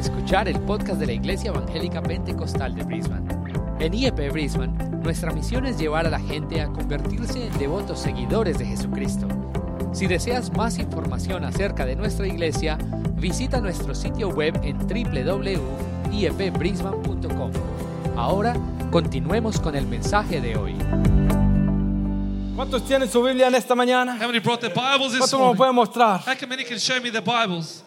[0.00, 3.28] escuchar el podcast de la Iglesia Evangélica Pentecostal de Brisbane.
[3.78, 4.72] En IEP Brisbane,
[5.02, 9.26] nuestra misión es llevar a la gente a convertirse en devotos seguidores de Jesucristo.
[9.92, 12.78] Si deseas más información acerca de nuestra iglesia,
[13.16, 17.50] visita nuestro sitio web en www.iepbrisbane.com.
[18.16, 18.54] Ahora,
[18.90, 20.74] continuemos con el mensaje de hoy.
[22.56, 24.16] ¿Cuántos tienen su Biblia en esta mañana?
[24.20, 25.56] How many brought their Bibles this ¿Cuántos me morning?
[25.58, 26.20] pueden mostrar?
[26.20, 27.82] How come many can show me their Bibles?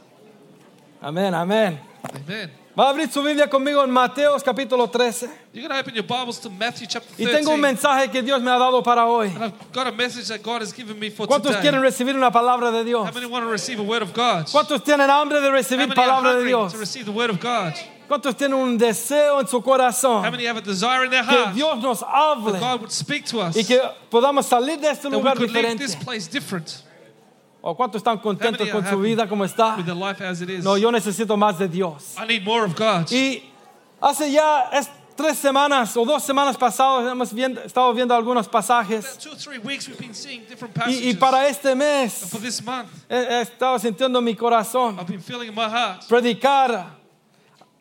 [1.02, 1.93] Amén, amén.
[2.04, 2.52] Amen.
[2.78, 5.30] Va a abrir su Biblia conmigo en Mateos capítulo 13.
[5.54, 7.32] You're going to open your Bibles to Matthew chapter Y 13.
[7.38, 9.28] tengo un mensaje que Dios me ha dado para hoy.
[9.28, 11.62] and I've got a message that God has given me for ¿Cuántos today.
[11.62, 13.08] quieren recibir una palabra de Dios?
[13.08, 14.48] How many want to receive a word of God?
[14.48, 16.74] ¿Cuántos tienen hambre de recibir palabra de Dios?
[16.74, 17.74] to receive the word of God?
[18.10, 21.32] ¿Cuántos tienen un deseo en su How corazón many have a desire in their que
[21.32, 23.56] heart Dios nos that hable God would speak to us?
[23.56, 23.80] y que
[24.12, 25.78] podamos salir de este that we lugar leave diferente?
[25.80, 26.84] this place different
[27.66, 29.78] ¿O cuántos están contentos con su vida como está?
[30.64, 32.16] No, yo necesito más de Dios.
[32.22, 33.10] I need more of God.
[33.10, 33.42] Y
[34.02, 39.18] hace ya es tres semanas o dos semanas pasadas hemos viendo- estado viendo algunos pasajes.
[40.88, 42.34] Y, y para este mes
[42.66, 44.98] month, he, he estado sintiendo en mi corazón
[46.10, 46.98] predicar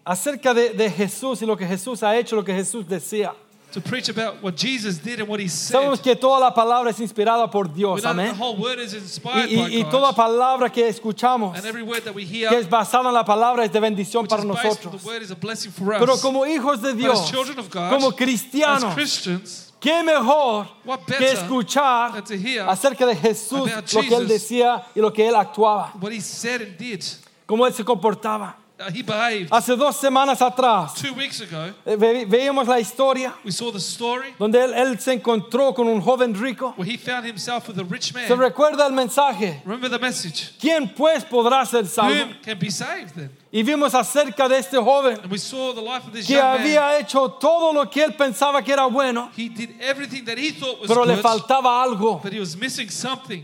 [0.04, 3.34] acerca de, de Jesús y lo que Jesús ha hecho, lo que Jesús decía.
[3.72, 5.74] To preach about what Jesus did and what He said.
[5.76, 8.34] Sabemos que toda la palabra es inspirada por Dios, amén.
[8.38, 12.14] whole word is Y, inspired y- y toda palabra que escuchamos, and every word that
[12.14, 14.68] we hear que es basada en la palabra, es de bendición para is based on
[14.70, 15.02] nosotros.
[15.02, 16.00] the word is a blessing for us.
[16.00, 17.32] Pero como hijos de But Dios,
[17.70, 22.22] God, como cristianos, Christians, qué mejor What que escuchar
[22.68, 24.28] acerca de Jesús, lo que él Jesus.
[24.28, 27.02] decía y lo que él actuaba, what He said and did,
[27.46, 28.56] cómo él se comportaba.
[28.86, 29.50] Uh, He behaved.
[29.52, 33.78] Hace dos semanas atrás Two weeks ago, eh, ve- veíamos la historia we saw the
[33.80, 36.74] story donde él, él se encontró con un joven rico.
[36.76, 38.26] where he found himself with a rich man.
[38.28, 39.62] Se recuerda el mensaje.
[39.64, 40.50] Remember the message.
[40.60, 42.14] ¿Quién pues podrá ser salvo?
[42.14, 43.30] Whom can be saved then?
[43.54, 46.42] Y vimos acerca de este joven And we saw the life of this que young
[46.42, 46.60] man.
[46.60, 50.52] había hecho todo lo que él pensaba que era bueno, He did everything that he
[50.52, 52.20] thought was pero le good, faltaba algo.
[52.22, 53.42] but he was missing something.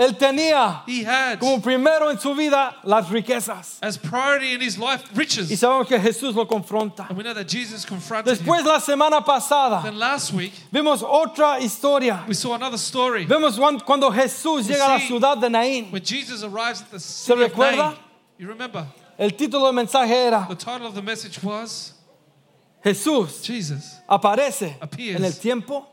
[0.00, 3.78] Él tenía He had como primero en su vida las riquezas.
[3.82, 5.48] as priority in his life Y riches.
[5.60, 7.06] sabemos que Jesús lo confronta.
[7.10, 8.66] And we know that Jesus confronted Después him.
[8.66, 12.24] la semana pasada Then last week, vimos otra historia.
[12.26, 15.92] we saw another story Vemos cuan- cuando Jesús llega a la see- ciudad de Naín.
[15.92, 17.90] when Jesus arrives at the city of recuerda?
[17.90, 17.96] Nain.
[18.38, 18.86] You remember?
[19.18, 21.92] El título del mensaje era The title of the message was
[22.82, 25.86] Jesús Jesus aparece Appears en el tiempo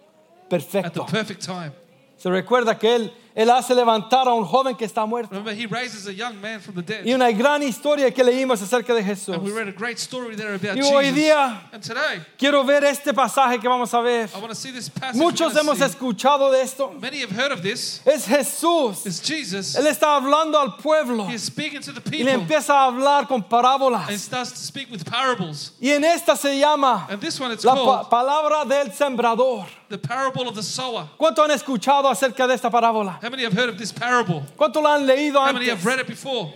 [0.44, 1.06] at the perfecto.
[1.06, 1.74] perfect time.
[2.18, 5.30] Se recuerda que él, él hace levantar a un joven que está muerto.
[5.30, 7.06] Remember, he raises a young man from the dead.
[7.06, 9.36] Y una gran historia que leímos acerca de Jesús.
[9.36, 12.84] And we read a great story there about Y hoy día And today, quiero ver
[12.84, 14.28] este pasaje que vamos a ver.
[14.36, 15.20] I want to see this passage.
[15.22, 15.84] Muchos hemos see.
[15.84, 16.92] escuchado de esto.
[17.00, 18.02] Many have heard of this.
[18.08, 19.06] Es Jesús.
[19.06, 19.76] It's Jesus.
[19.76, 22.86] Él está hablando al pueblo He is speaking to the y le people empieza a
[22.88, 24.10] hablar con and parábolas.
[24.18, 25.74] starts to speak with parables.
[25.80, 29.68] Y en esta se llama And this one it's la pa- palabra del sembrador.
[29.90, 31.08] the parable of the sower.
[31.18, 33.20] ¿Cuánto han escuchado acerca de esta parábola?
[33.28, 34.42] How many have heard of this parable?
[34.58, 35.84] ¿Cuánto la han leído How many antes?
[35.84, 36.54] have read it before?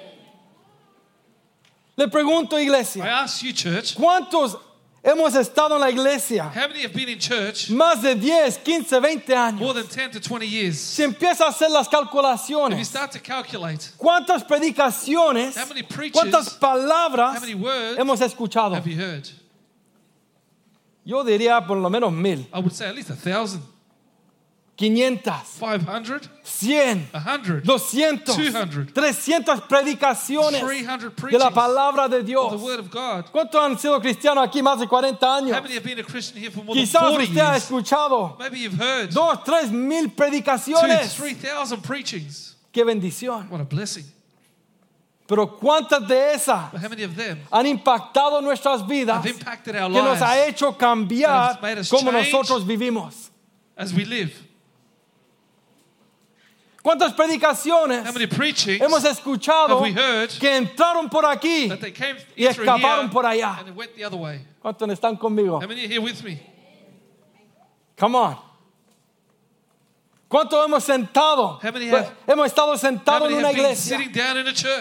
[1.97, 4.57] Le pregunto, I iglesia, ask you, church, ¿cuántos
[5.03, 9.01] hemos estado en la iglesia how many have been in church más de 10, 15,
[9.01, 9.59] 20 años?
[9.59, 10.79] more than 10 to 20 years?
[10.79, 15.83] Si empieza a hacer las If you calculaciones, start to calculate, ¿cuántas predicaciones, how many
[15.83, 18.75] preachers, cuántas palabras how many words hemos escuchado?
[18.75, 19.27] have you heard?
[21.03, 23.61] Yo diría por lo menos mil, I would say at least a thousand,
[24.77, 32.53] 500, 500, 100, a hundred, 200, 200, 300 predicaciones 300 de la palabra de Dios.
[33.31, 35.61] ¿Cuántos han sido cristianos aquí más de 40 años?
[36.73, 38.37] Quizás 40 usted ha escuchado
[39.11, 41.15] dos, tres mil predicaciones.
[41.15, 42.57] 3,000 preachings.
[42.71, 43.47] Qué bendición.
[43.51, 44.05] What a blessing.
[45.27, 46.71] Pero ¿cuántas de esas
[47.51, 52.11] han impactado nuestras vidas que nos ha hecho cambiar change.
[52.11, 53.31] nosotros vivimos?
[53.77, 54.50] as we live?
[56.81, 58.03] ¿Cuántas predicaciones
[58.81, 59.83] hemos escuchado
[60.39, 61.69] que entraron por aquí
[62.35, 63.63] y escaparon por allá?
[64.61, 65.59] ¿Cuántos están conmigo?
[67.99, 68.51] Come on.
[70.27, 71.59] ¿Cuántos hemos sentado?
[71.61, 73.97] Many have- hemos estado sentados en una iglesia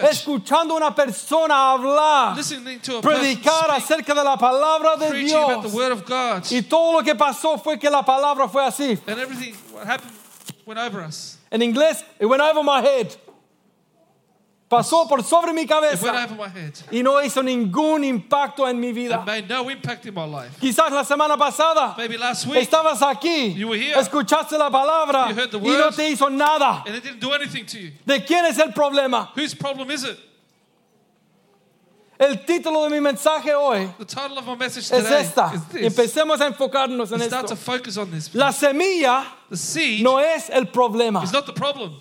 [0.09, 5.71] escuchando a una persona hablar, a person predicar speak, acerca de la palabra de Dios?
[6.53, 8.97] Y todo lo que pasó fue que la palabra fue así.
[9.05, 9.19] and
[11.51, 11.97] everything what happened went over us?
[11.97, 13.15] En inglés, it went over my head.
[14.69, 16.73] Pasó por sobre mi It went cabeza over my head.
[16.93, 19.25] y no hizo ningún impacto en mi It vida.
[19.25, 20.57] made no impact in my life.
[20.61, 23.95] Quizás la semana pasada Maybe last week, estabas aquí, You were here.
[23.97, 25.95] escuchaste la palabra You heard the y no word.
[25.95, 26.83] te hizo nada.
[26.87, 27.91] and it didn't do anything to you.
[28.05, 29.27] ¿De quién es el problema?
[29.35, 30.17] Whose problem is it?
[32.21, 35.51] El título de mi mensaje hoy The title of my message es today esta.
[35.55, 35.97] is Y this.
[35.97, 37.55] empecemos a enfocarnos en We start esto.
[37.55, 38.29] to focus on this.
[38.35, 41.23] La semilla The seed no es el problema.
[41.23, 41.95] is not the problem.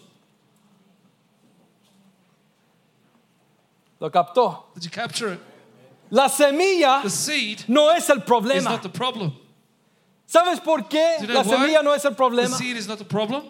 [3.99, 4.65] ¿Lo captó?
[4.75, 5.41] Did you capture it?
[6.11, 8.65] La semilla The seed no es el is problema.
[8.71, 9.33] not the problem.
[10.27, 11.57] ¿Sabes por qué Do you know la why?
[11.57, 12.57] semilla no es el The problema?
[12.57, 13.43] seed is not the problem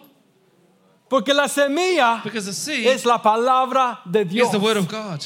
[1.09, 4.51] Porque la semilla because the seed es la palabra de is Dios.
[4.51, 5.25] the word of God.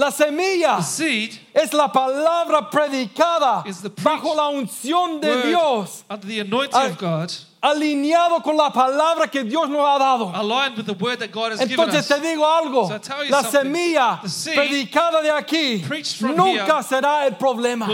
[0.00, 6.04] La semilla The seed es la palabra predicada Is the bajo la unción de Dios,
[6.08, 6.86] under the anointing Ah.
[6.86, 10.30] of God, alineado con la palabra que Dios nos ha dado.
[10.32, 12.08] aligned with the word that God has given Entonces us.
[12.08, 14.20] te digo algo, So la semilla
[14.54, 15.82] predicada de aquí
[16.20, 17.88] nunca será el problema,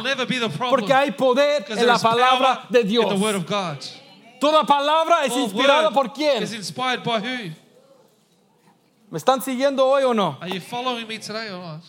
[0.68, 3.08] porque hay poder en la palabra de Dios.
[3.08, 3.78] the word of God.
[4.38, 6.42] Toda palabra es inspirada por quién?
[6.42, 7.50] is inspired by who?
[9.10, 10.36] ¿Me están siguiendo hoy o no?
[10.42, 11.80] Are you following me today or not?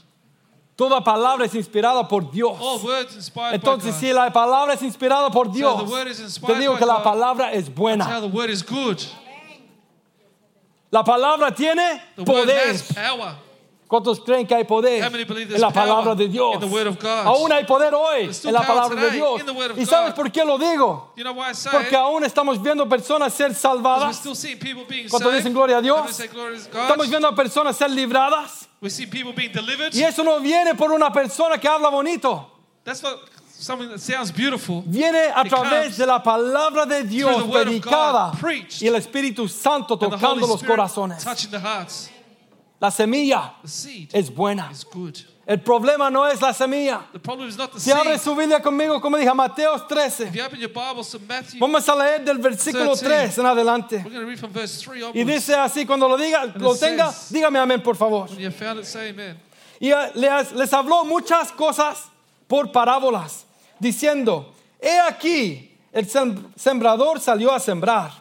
[0.75, 2.57] Toda palabra es inspirada por Dios.
[3.53, 5.83] Entonces, si la palabra es inspirada por Dios,
[6.45, 8.21] te digo que la palabra es buena.
[10.91, 12.75] La palabra tiene poder.
[13.87, 16.57] ¿Cuántos creen que hay poder en la palabra de Dios?
[17.23, 19.41] Aún hay poder hoy en la palabra de Dios.
[19.77, 21.13] ¿Y sabes por qué lo digo?
[21.71, 24.17] Porque aún estamos viendo personas ser salvadas.
[24.17, 25.37] still seeing people being ¿Cuántos saved.
[25.37, 26.19] dicen gloria a Dios?
[26.19, 28.67] Estamos viendo a personas ser libradas.
[28.85, 29.95] We see people being delivered.
[29.95, 32.51] Y eso no viene por una persona que habla bonito.
[32.83, 33.17] That's not
[33.57, 34.83] something that sounds beautiful.
[34.85, 39.97] Viene a través de la palabra de Dios predicada God preached y el Espíritu Santo
[39.97, 41.23] tocando los corazones.
[41.23, 42.11] touching the hearts.
[42.79, 44.69] La semilla The seed es buena.
[44.71, 45.19] is good.
[45.47, 47.01] El problema no es la semilla.
[47.13, 50.23] The problem is not the Si abre su Biblia conmigo, como dije, a Mateo 13.
[50.29, 53.05] If you open your Bibles to Matthew, Vamos a leer del versículo 13.
[53.05, 53.95] 3 en adelante.
[54.03, 57.11] we're going to read from verse 3 Y dice así, cuando lo diga, lo tenga,
[57.11, 58.27] says- dígame amén, por favor.
[58.29, 59.37] When you found it, say amen.
[59.79, 62.05] Y eh, les, les habló muchas cosas
[62.47, 63.45] por parábolas,
[63.79, 64.51] diciendo,
[64.81, 68.11] he aquí, el sem- sembrador salió a sembrar.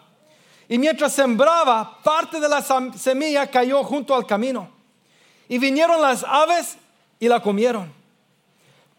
[0.69, 2.63] Y mientras sembraba, parte de la
[2.97, 4.69] semilla cayó junto al camino.
[5.49, 6.77] Y vinieron las aves
[7.25, 7.91] y la comieron.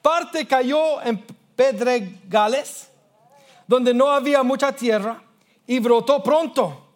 [0.02, 1.24] Parte cayó en
[1.56, 2.90] pedregales,
[3.68, 5.22] donde no había mucha tierra,
[5.68, 6.88] y brotó pronto,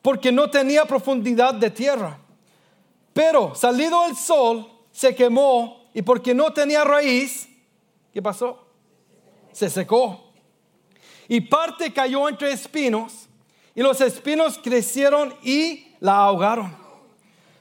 [0.00, 2.18] porque no tenía profundidad de tierra.
[3.12, 7.48] Pero salido el sol, se quemó y porque no tenía raíz,
[8.12, 8.64] ¿qué pasó?
[9.50, 10.30] Se secó.
[11.26, 13.28] Y parte cayó entre espinos
[13.74, 16.76] y los espinos crecieron y la ahogaron.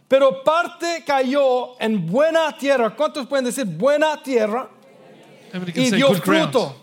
[0.07, 2.95] Pero parte cayó en buena tierra.
[2.95, 4.69] ¿Cuántos pueden decir buena tierra?
[5.75, 6.75] Y dio fruto.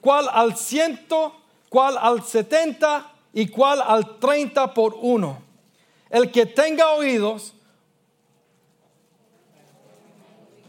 [0.00, 1.34] ¿Cuál al ciento?
[1.68, 3.12] ¿Cuál al setenta?
[3.32, 5.42] ¿Y cuál al treinta por uno?
[6.08, 7.54] El que tenga oídos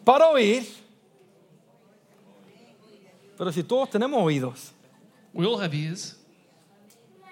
[0.03, 0.67] para oír.
[3.37, 4.71] Pero si todos tenemos oídos,
[5.33, 6.15] We all have ears.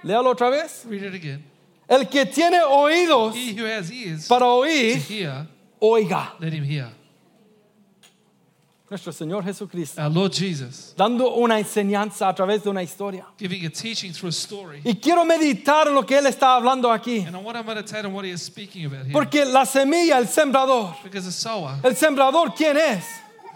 [0.04, 0.86] léalo otra vez.
[0.90, 1.51] Read it again.
[1.92, 5.46] El que tiene oídos He who has ears para to oír, hear,
[5.82, 6.34] oiga.
[6.40, 6.90] let him hear.
[8.90, 13.26] Nuestro Señor Jesucristo, Our Lord Jesus, dando una enseñanza a través de una historia.
[13.38, 14.82] giving a teaching through a story.
[14.86, 17.26] Y quiero meditar en lo que Él está hablando aquí.
[17.26, 19.14] And I want to meditate on what he is speaking about here.
[19.14, 23.04] Porque la semilla, el sembrador, Because the sower, el sembrador, ¿quién es?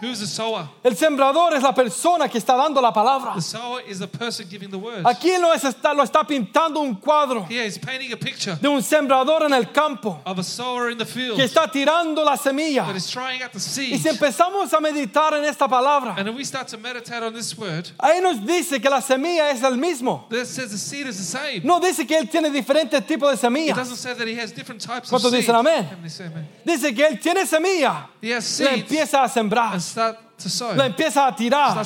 [0.00, 0.68] Who's the sower?
[0.84, 3.34] El sembrador es la persona que está dando la palabra.
[3.34, 5.04] The sower is the person giving the word.
[5.06, 8.82] Aquí lo está, lo está pintando un cuadro Here he's painting a picture de un
[8.82, 12.86] sembrador en el campo of a sower in the field que está tirando la semilla.
[12.86, 14.00] that is trying out the Y seed.
[14.02, 17.56] si empezamos a meditar en esta palabra, And if we start to meditate on this
[17.56, 20.26] word, ahí nos dice que la semilla es el mismo.
[20.30, 21.60] that says the seed is the same.
[21.64, 23.76] No dice que Él tiene diferentes tipos de It semillas.
[23.76, 25.40] doesn't say that he has different types of ¿Cuántos seed.
[25.40, 25.84] dicen amén?
[25.90, 26.46] How many say amen?
[26.64, 29.85] Dice que Él tiene semilla, He has la seeds empieza a sembrar, and.
[29.94, 31.76] La empieza a tirar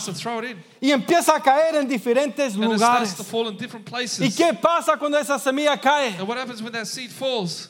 [0.44, 3.14] it y empieza a caer en diferentes it lugares.
[4.20, 6.16] ¿Y qué pasa cuando esa semilla cae?
[6.18, 7.68] And what happens when that seed falls?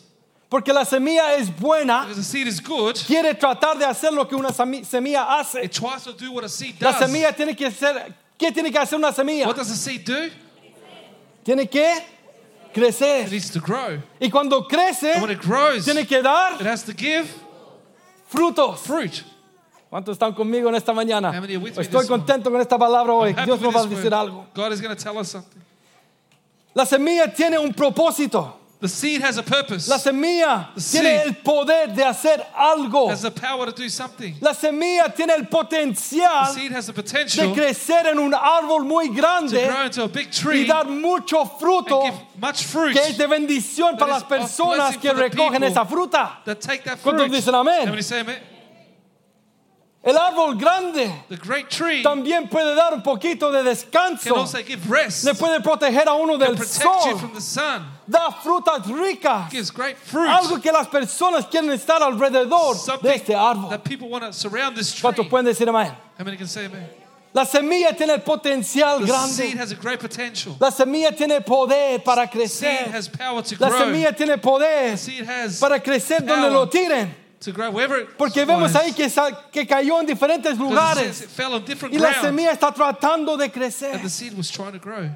[0.49, 4.25] Porque la semilla es buena, Because the seed is good, quiere tratar de hacer lo
[4.27, 5.63] que una semi- semilla hace.
[5.65, 7.01] it tries to do what a seed La does.
[7.09, 9.47] semilla tiene que ser, ¿qué tiene que hacer una semilla?
[9.47, 10.29] What does the seed do?
[11.45, 13.31] Tiene que It crecer.
[13.31, 14.03] needs to grow.
[14.21, 17.29] Y cuando crece, And when it grows, tiene it que dar has to give
[18.29, 18.79] frutos.
[18.79, 19.23] fruit.
[19.91, 21.33] ¿Cuántos están conmigo en esta mañana?
[21.77, 23.33] Estoy contento con esta palabra hoy.
[23.45, 24.47] Dios nos va a decir algo.
[24.55, 25.61] God is going to tell us something.
[26.75, 28.57] La semilla tiene un propósito.
[28.81, 29.89] The seed has a purpose.
[29.89, 33.11] La semilla The tiene el poder de hacer algo.
[33.11, 34.37] has the power to do something.
[34.41, 38.33] La semilla tiene el The potencial seed has the de potential to crecer en un
[38.33, 42.65] árbol muy grande grow into a big y tree dar mucho fruto and give much
[42.65, 46.39] fruit que es de bendición para las personas que the recogen esa fruta.
[46.47, 47.33] that take that ¿Cuántos fruit.
[47.33, 47.87] dicen amén?
[47.87, 48.39] How many say amen?
[50.03, 54.35] El árbol grande The great tree también puede dar un poquito de can descanso.
[54.35, 57.19] also give rest, Le puede proteger a uno can del protect you sol.
[57.19, 59.51] from the sun, Da frutas ricas.
[59.51, 60.27] gives great fruit.
[60.31, 63.69] Algo que las personas quieren estar alrededor de este árbol.
[63.69, 65.03] that people want to surround this tree.
[65.03, 65.93] ¿Cuántos pueden decir amén?
[66.19, 66.89] How many can say amen?
[67.35, 69.59] La semilla tiene el potencial The seed grande.
[69.61, 70.57] has a great potential.
[70.59, 72.91] La semilla tiene poder para Seed crecer.
[72.93, 73.79] has power to La grow.
[73.81, 77.15] semilla tiene poder Seed has para crecer donde power lo tiren.
[77.41, 78.77] To grow wherever it Porque vemos lies.
[78.77, 79.09] ahí que,
[79.53, 81.23] que cayó en diferentes Because it says lugares.
[81.23, 83.95] it fell on different Y la ground, semilla está tratando de crecer.
[83.95, 85.09] and the seed was trying to grow.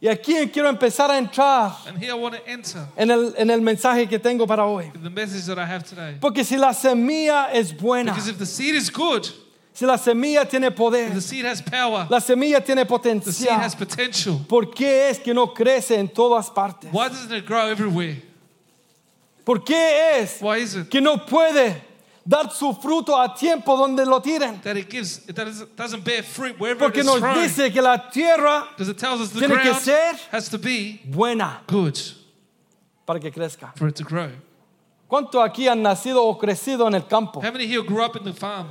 [0.00, 3.50] Y aquí quiero empezar a entrar And here I want to enter en el, en
[3.50, 4.90] el mensaje que tengo para hoy.
[5.02, 6.16] the message that I have today.
[6.20, 9.26] Porque si la semilla es buena, Because if the seed is good,
[9.72, 12.88] si la semilla tiene if poder, the seed has power, la semilla tiene the seed
[12.88, 14.38] potencial, has potential.
[14.48, 16.92] ¿por qué es que no crece en todas partes?
[16.92, 18.22] Why doesn't it grow everywhere?
[19.48, 21.82] ¿Por qué es Why is it que no puede
[22.22, 24.60] dar su fruto a tiempo donde lo tiren?
[24.60, 25.34] that it gives it
[25.74, 27.42] doesn't, bear fruit wherever Porque it is nos thrown?
[27.42, 30.58] dice que la tierra Because it tells us the tiene que ground ser has to
[30.58, 31.98] be buena good
[33.06, 33.72] para que crezca.
[33.74, 34.28] for it to grow.
[35.08, 37.40] ¿Cuántos aquí han nacido o crecido en el campo?
[37.40, 38.66] How many here grew up in the farm?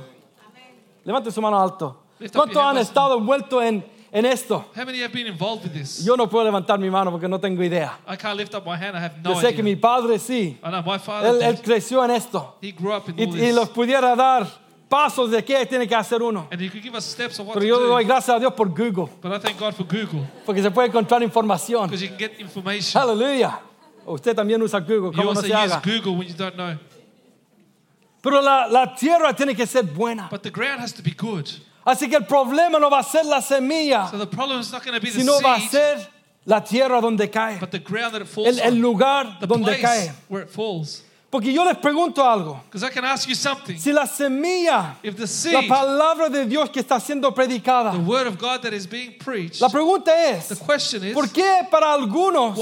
[1.04, 2.04] Levante su mano alto.
[2.20, 4.64] Lift up ¿Cuántos your han estado envueltos en, en esto?
[4.76, 6.04] How many have been involved with this?
[6.04, 7.98] Yo no puedo levantar mi mano porque no tengo idea.
[8.06, 8.96] I can't lift up my hand.
[8.96, 9.56] I have no Yo sé idea.
[9.56, 10.58] que mi padre sí.
[10.64, 11.28] I know my father.
[11.30, 12.56] Él, él creció en esto.
[12.62, 14.46] He grew up in Y, all y los pudiera dar
[14.88, 16.48] pasos de qué tiene que hacer uno.
[16.50, 18.08] and he could give us steps on what Pero yo doy do.
[18.08, 19.08] gracias a Dios por Google.
[19.20, 21.84] But I thank God for Google Porque se puede encontrar información.
[21.90, 23.00] because you can get information.
[23.00, 23.60] Aleluya.
[24.06, 25.10] Usted también usa Google.
[25.10, 25.82] You ¿Cómo no also se use haga?
[25.84, 26.78] Google when you don't know.
[28.22, 30.28] Pero la, la tierra tiene que ser buena.
[31.88, 34.84] Así que el problema no va a ser la semilla, So the problem is not
[34.84, 36.08] going to be the sino va a seed, ser
[36.44, 37.58] la tierra donde cae.
[38.44, 40.12] El, el lugar donde cae.
[40.28, 41.02] where it falls.
[41.30, 42.60] Porque yo les pregunto algo.
[42.64, 43.78] Because I can ask you something.
[43.78, 48.38] Si la semilla, the la seed, palabra de Dios que está siendo predicada, word of
[48.38, 52.54] God that is being preached, la pregunta es, the question is, ¿por qué para algunos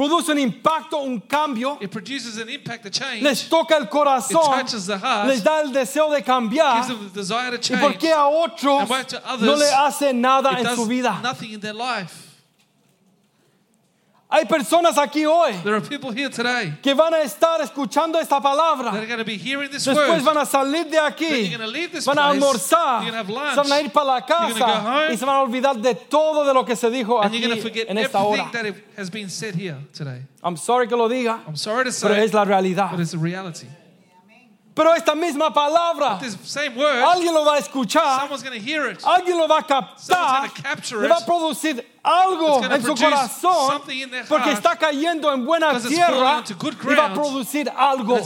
[0.00, 1.78] it produce un impacto, un cambio?
[1.80, 5.42] it produces an impact, a change, Les toca el it corazón, touches the heart, les
[5.42, 6.86] da el deseo de gives cambiar.
[6.86, 9.54] them the desire to ¿Y por change, qué a otros And why to others, no
[9.56, 11.20] le hace nada it en does su vida?
[11.22, 12.29] nothing in their life.
[14.32, 18.36] Hay personas aquí hoy There are people here today que van a estar escuchando esta
[18.36, 18.92] that palabra.
[18.92, 20.22] are going to be hearing this Después word.
[20.22, 23.02] van a salir de Then aquí, you're going to leave this van a place, almorzar,
[23.02, 24.80] you're going to have lunch, se van a ir para la You're gonna go casa
[24.82, 25.12] home.
[25.12, 27.48] y se van a olvidar de todo de lo que se dijo and aquí you're
[27.48, 28.52] going to forget en esta everything hora.
[28.52, 30.22] that it has been said here today.
[30.44, 32.92] I'm sorry que lo diga, I'm sorry to pero say, es la realidad.
[32.92, 33.66] but it's a reality.
[34.80, 38.64] Pero esta misma palabra, This same word, alguien lo va a escuchar, someone's going to
[38.64, 39.02] hear it.
[39.04, 43.82] alguien lo va a captar, Someone's le va a producir algo en su corazón
[44.26, 47.14] porque está cayendo en buena tierra good y va a ground.
[47.14, 48.18] producir algo.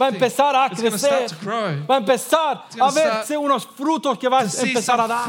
[0.00, 1.86] Va a empezar a crecer, start to grow.
[1.90, 5.28] va a empezar a verse unos frutos que va a empezar a dar.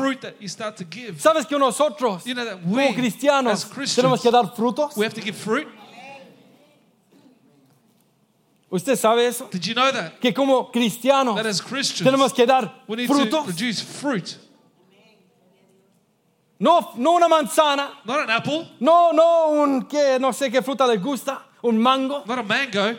[1.18, 4.96] ¿Sabes que nosotros, You know that como we, cristianos, tenemos que dar frutos?
[4.96, 5.68] We have to give fruit.
[8.76, 9.48] ¿Usted sabe eso?
[9.50, 10.20] Did you know that?
[10.20, 14.38] Que como cristianos That as Christians, tenemos que dar we need to frutos, produce fruit.
[16.60, 20.86] no, no una manzana, Not an apple, no, no un que no sé qué fruta
[20.88, 22.98] les gusta, un mango, not a mango,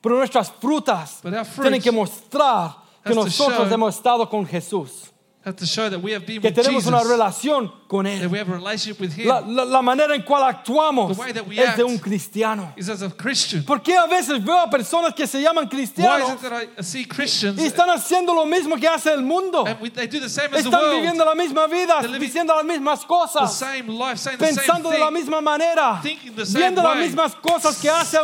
[0.00, 3.94] pero nuestras frutas But our fruits tienen que mostrar que has to nosotros show hemos
[3.96, 5.12] estado con Jesús,
[5.44, 8.30] have to show that we have been que tenemos una relación con Él.
[8.30, 9.28] we have a relationship with Him.
[9.28, 12.72] La, la- la manera en cual actuamos The way that we es de un cristiano.
[12.76, 13.62] is as a Christian.
[13.64, 17.04] ¿Por qué a veces veo a personas que se llaman cristianos it that I see
[17.04, 19.64] Christians y están haciendo lo mismo que hace el mundo?
[19.66, 22.64] and we, they do the same as the Están viviendo la misma vida, diciendo las
[22.64, 26.60] mismas cosas, same life, saying the same pensando de la misma manera, thinking the same
[26.60, 28.16] viendo las mismas cosas que hace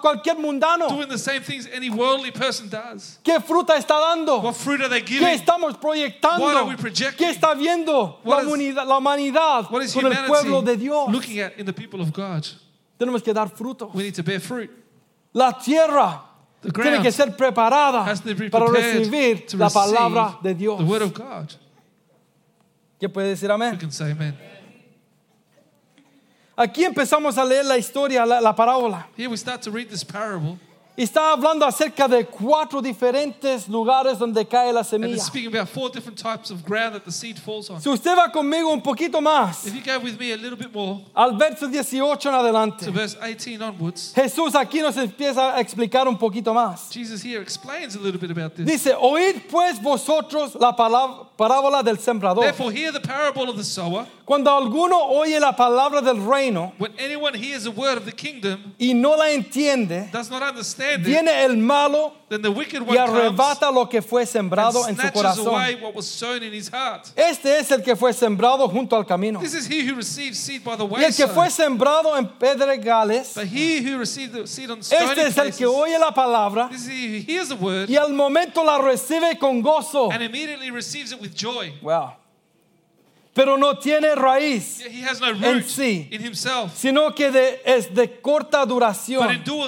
[0.00, 0.88] cualquier mundano.
[0.88, 3.18] doing the same things any worldly person does.
[3.24, 4.40] ¿Qué fruta está dando?
[4.42, 6.67] What fruit are they ¿Qué estamos proyectando?
[7.16, 11.10] ¿Qué está viendo la humanidad, la humanidad con el pueblo de Dios?
[11.10, 12.44] looking at in the people of God?
[12.98, 13.94] Tenemos que dar frutos.
[13.94, 14.70] We need to bear fruit.
[15.32, 16.24] La tierra
[16.60, 18.04] tiene que ser preparada
[18.50, 20.78] para recibir la palabra de Dios.
[20.78, 21.52] the word of God.
[22.98, 23.78] ¿Qué puede decir We amén?
[26.56, 29.08] Aquí empezamos a leer la historia, la, la parábola.
[30.98, 35.14] Está hablando acerca de cuatro diferentes lugares donde cae la and semilla.
[35.14, 37.80] it's speaking about four different types of ground that the seed falls on.
[37.80, 40.74] Si usted va conmigo un poquito más, If you go with me a little bit
[40.74, 45.60] more al verso 18 en adelante, to verse 18 onwards, Jesús aquí nos empieza a
[45.60, 46.90] explicar un poquito más.
[46.92, 48.66] Jesus here explains a little bit about this.
[48.66, 52.42] Dice, oíd pues vosotros la palab- parábola del sembrador.
[52.42, 54.04] Therefore, hear the parable of the sower.
[54.24, 58.74] Cuando alguno oye la palabra del reino When anyone hears a word of the kingdom,
[58.80, 62.98] y no la entiende, does not understand viene el malo then the wicked y one
[62.98, 65.54] arrebata lo que fue sembrado en su corazón.
[67.16, 69.40] Este es el que fue sembrado junto al camino.
[69.40, 73.34] This is he who receives seed by the Y el que fue sembrado en pedregales,
[73.34, 76.68] But he who received the seed on stony este es el que oye la palabra
[76.70, 80.10] this is he who hears the word y al momento la recibe con gozo.
[80.12, 81.72] and immediately receives it with joy.
[81.82, 82.14] Wow.
[83.38, 86.08] Pero no tiene raíz, he has no En root sí.
[86.10, 89.22] in himself, sino que de- es de corta but duración.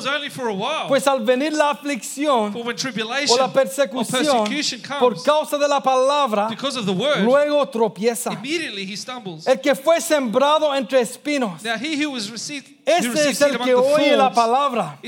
[0.09, 0.89] only for a while.
[0.89, 5.23] Pues al venir la aflicción For when o tribulation la or persecución persecution por comes
[5.23, 8.33] causa de la palabra, because of the word, luego tropieza.
[8.33, 9.47] immediately he stumbles.
[9.47, 13.59] El que fue sembrado entre espinos, Now he who was received, who este es el
[13.59, 14.99] que oye la palabra.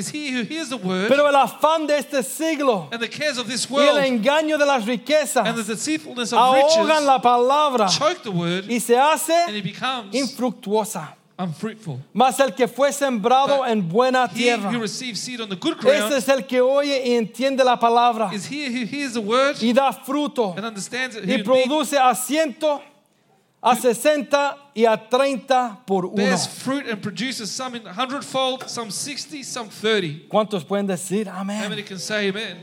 [1.08, 5.46] Pero el afán de este siglo y el engaño de las riquezas
[6.32, 7.88] ahogan la palabra
[8.68, 9.34] y se hace
[10.12, 11.16] infructuosa.
[11.38, 11.98] unfruitful.
[12.12, 17.12] Mas el que fue sembrado But en buena tierra, ground es el que oye y
[17.14, 21.98] entiende la palabra he who the word y da fruto and understands it, y produce
[21.98, 22.82] a ciento,
[23.62, 26.16] a sesenta y a treinta por uno.
[26.16, 30.26] bears fruit and produces some in hundredfold, some sixty, some thirty.
[30.28, 31.86] ¿Cuántos pueden decir How many amén?
[31.86, 32.56] can say amen?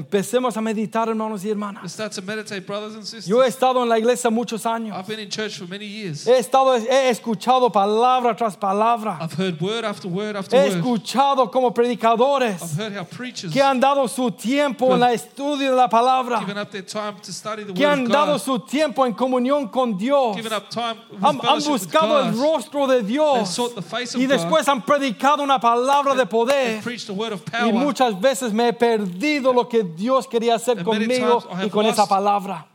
[0.00, 1.92] Empecemos a meditar, hermanos y hermanas.
[1.92, 3.26] Start to meditate, brothers and sisters.
[3.26, 4.96] Yo he estado en la iglesia muchos años.
[4.96, 6.26] I've been in church for many years.
[6.26, 9.18] He estado, he escuchado palabra tras palabra.
[9.20, 13.60] I've heard word after word after He escuchado como predicadores I've heard how preachers que
[13.62, 17.30] han dado su tiempo en el estudio de la palabra, given up their time to
[17.30, 20.52] study the que word han of dado God, su tiempo en comunión con Dios, given
[20.54, 23.74] up time with han, han fellowship with buscado el God, rostro de They've Dios sought
[23.74, 26.80] the face of y después han predicado una palabra de poder.
[26.82, 27.72] preached the word of Y power.
[27.74, 32.66] muchas veces me he perdido lo que Dios quería hacer conmigo y con esa palabra.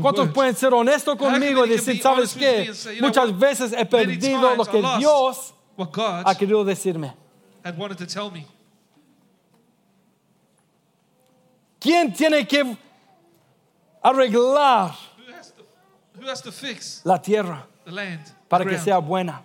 [0.00, 2.72] ¿Cuántos pueden ser honestos conmigo y decir, be sabes qué?
[3.00, 5.54] Muchas veces he perdido lo que Dios
[5.98, 7.14] ha querido decirme.
[11.78, 12.76] ¿Quién tiene que
[14.02, 14.94] arreglar
[17.04, 17.66] la tierra
[18.48, 19.42] para que sea buena?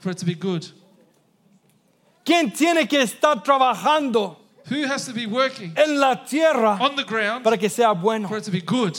[2.23, 4.38] ¿Quién tiene que estar trabajando
[4.69, 8.27] Who has to be working en la tierra on the ground para que sea bueno?
[8.27, 8.97] for it to be good?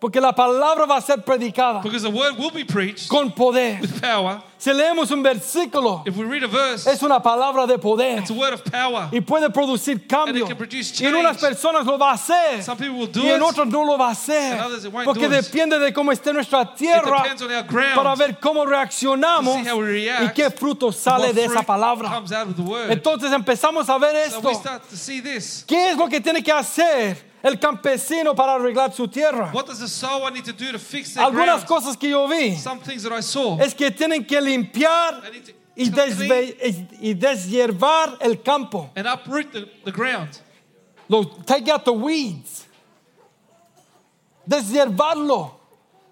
[0.00, 3.78] Porque la palabra va a ser predicada Because the word will be preached con poder.
[3.82, 4.42] with power.
[4.56, 8.30] Si leemos un versículo, If we read a verse, es una palabra de poder it's
[8.30, 9.08] a word of power.
[9.12, 10.46] y puede producir cambio.
[10.46, 11.54] can produce Y en unas change.
[11.54, 13.42] personas lo va a hacer Some people will do y en it.
[13.42, 14.52] otras no lo va a hacer.
[14.54, 15.44] And others it won't Porque do it.
[15.44, 17.94] depende de cómo esté nuestra It tierra depends on our ground.
[17.94, 21.44] para ver cómo reaccionamos To see how we y react, qué fruto sale what de
[21.44, 22.08] esa fruit palabra.
[22.10, 22.90] comes out of the word.
[22.90, 24.48] Entonces empezamos a ver so esto.
[24.48, 25.64] we start to see this.
[25.66, 29.50] ¿Qué es lo que tiene que hacer el campesino para arreglar su tierra?
[29.52, 31.66] What does the sower need to do to fix their Algunas ground?
[31.66, 33.58] cosas que yo vi Some things that I saw.
[33.60, 38.90] es que tienen que limpiar They need to y, desve- y deshiervar el campo.
[38.96, 40.40] and uproot the, the ground.
[41.08, 42.66] Lo, take out the weeds.
[44.48, 45.59] Deshiervarlo.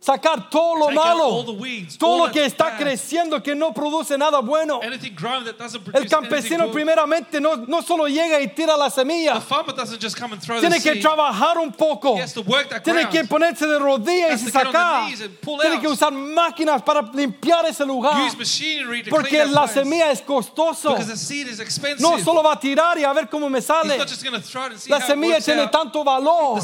[0.08, 1.44] Sacar todo lo malo.
[1.98, 4.80] todo lo que está creciendo que no produce nada bueno.
[4.82, 9.38] El campesino primeramente no, no solo llega y tira la semilla.
[10.60, 12.16] Tiene que trabajar un poco.
[12.82, 15.10] Tiene que ponerse de rodillas y sacar.
[15.60, 18.26] Tiene que usar máquinas para limpiar ese lugar.
[18.26, 20.96] Use machinery to Porque la semilla es costoso.
[21.98, 23.98] No solo va a tirar y a ver cómo me sale.
[24.86, 26.62] La semilla tiene tanto valor.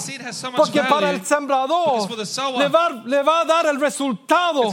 [0.57, 2.09] Porque para el sembrador
[2.75, 4.73] va, le va a dar el resultado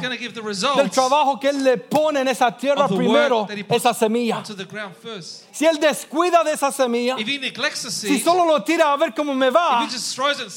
[0.76, 4.44] del trabajo que él le pone en esa tierra primero, esa semilla.
[5.52, 9.50] Si él descuida de esa semilla, si seed, solo lo tira a ver cómo me
[9.50, 9.88] va,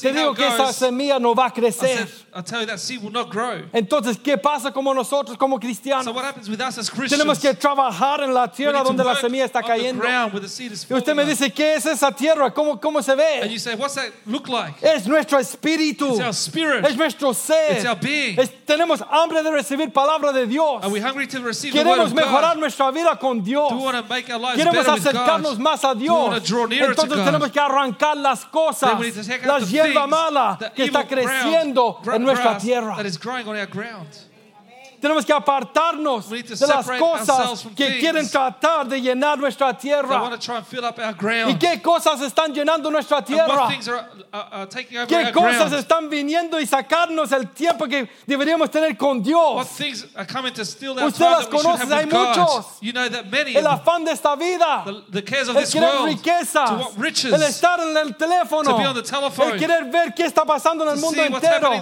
[0.01, 1.97] te digo que esa semilla no va a I crecer.
[1.97, 3.63] said, I'll tell you that seed will not grow.
[3.73, 6.13] Entonces, ¿qué pasa como nosotros, como cristianos?
[6.13, 7.11] what happens with us as Christians?
[7.21, 10.03] Tenemos que trabajar en la tierra donde la semilla está cayendo.
[10.05, 12.53] Y usted me dice, ¿qué es esa tierra?
[12.53, 13.49] ¿Cómo, cómo se And ve?
[13.49, 14.75] you say, what's that look like?
[14.81, 16.09] Es nuestro espíritu.
[16.11, 16.85] It's our spirit.
[16.85, 17.77] Es nuestro ser.
[17.77, 18.39] It's our being.
[18.39, 20.81] Es- tenemos hambre de recibir palabra de Dios.
[21.71, 22.59] Queremos mejorar God?
[22.59, 23.69] nuestra vida con Dios.
[23.69, 26.49] Do we want to make our lives Queremos with acercarnos más a Dios.
[26.69, 28.93] Entonces tenemos que arrancar las cosas,
[29.43, 32.97] las hierba mala que está creciendo ground, en nuestra tierra.
[35.05, 39.37] Tenemos que apartarnos We need to de las separate cosas que quieren tratar de llenar
[39.37, 40.31] nuestra tierra.
[41.47, 43.67] ¿Y qué cosas están llenando nuestra tierra?
[44.67, 49.67] taking over ¿Qué cosas están viniendo y sacarnos el tiempo que deberíamos tener con Dios?
[49.79, 52.65] Usted las conoce, hay muchos.
[52.81, 54.85] El afán de esta vida.
[54.87, 55.03] El
[55.71, 56.71] querer riquezas,
[57.25, 61.73] el estar en el teléfono, el querer ver qué está pasando en el mundo entero,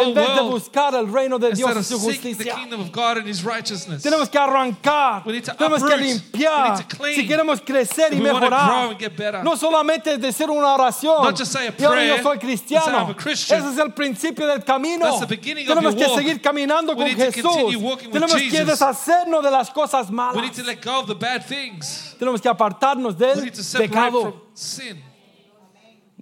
[0.00, 2.56] en vez de buscar el reino de Dios y su justicia.
[2.72, 4.02] Kingdom of God and His righteousness.
[4.02, 6.00] Tenemos que arrancar, We need to tenemos que uproot.
[6.00, 6.64] limpiar.
[6.64, 7.16] We need to clean.
[7.16, 9.42] Si queremos crecer y we wanna grow mejorar, and get better.
[9.44, 11.22] no solamente decir una oración.
[11.24, 12.98] Not just say a ahora yo prayer, soy cristiano.
[12.98, 15.04] "I'm a Christian." Ese es el principio del camino.
[15.06, 16.18] That's the beginning of Tenemos your que walk.
[16.18, 17.42] seguir caminando We con need to Jesús.
[17.42, 18.66] continue walking with Tenemos que Jesus.
[18.78, 20.36] deshacernos de las cosas malas.
[20.36, 22.14] We need to let go of the bad things.
[22.18, 24.20] Tenemos que apartarnos We del need to separate pecado.
[24.22, 25.02] from sin.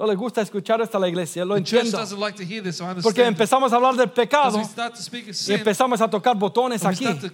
[0.01, 1.99] No le gusta escuchar esto a la iglesia, lo entiendo.
[2.19, 6.01] like to hear this, I Porque empezamos a hablar del pecado of y sin, empezamos
[6.01, 7.05] a tocar botones aquí.
[7.05, 7.29] to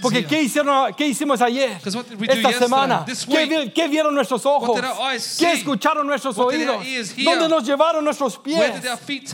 [0.00, 0.24] Porque.
[0.24, 1.72] ¿qué, hicieron, ¿qué hicimos ayer?
[1.72, 2.54] Esta yesterday?
[2.54, 3.04] semana.
[3.04, 3.50] ¿Qué, week?
[3.50, 4.80] vi- qué vieron nuestros ojos?
[5.38, 6.82] ¿Qué escucharon nuestros What oídos?
[7.22, 8.72] ¿Dónde nos llevaron nuestros pies?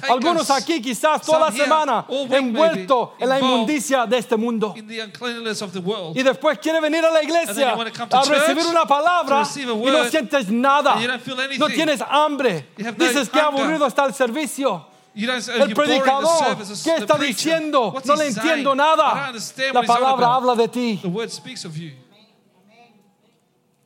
[0.09, 4.75] Algunos aquí quizás toda la semana envuelto en la inmundicia de este mundo.
[4.77, 6.17] in the uncleanliness of the world.
[6.17, 7.77] Y después quiere venir a la iglesia
[8.11, 10.95] a recibir una palabra y no sientes nada.
[10.95, 11.61] and you don't feel anything.
[11.61, 12.56] No tienes hambre.
[12.97, 14.87] Dices que aburrido está el servicio.
[15.15, 17.95] El predicador, ¿qué está diciendo?
[18.05, 19.33] No le entiendo nada.
[19.73, 21.01] La palabra habla de ti.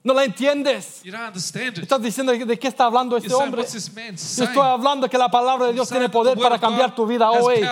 [0.02, 1.02] No la entiendes.
[1.04, 1.82] You don't understand it.
[1.82, 3.62] Estás diciendo de qué está hablando este hombre.
[3.62, 7.62] estoy hablando que la palabra de Dios tiene poder para cambiar tu vida hoy.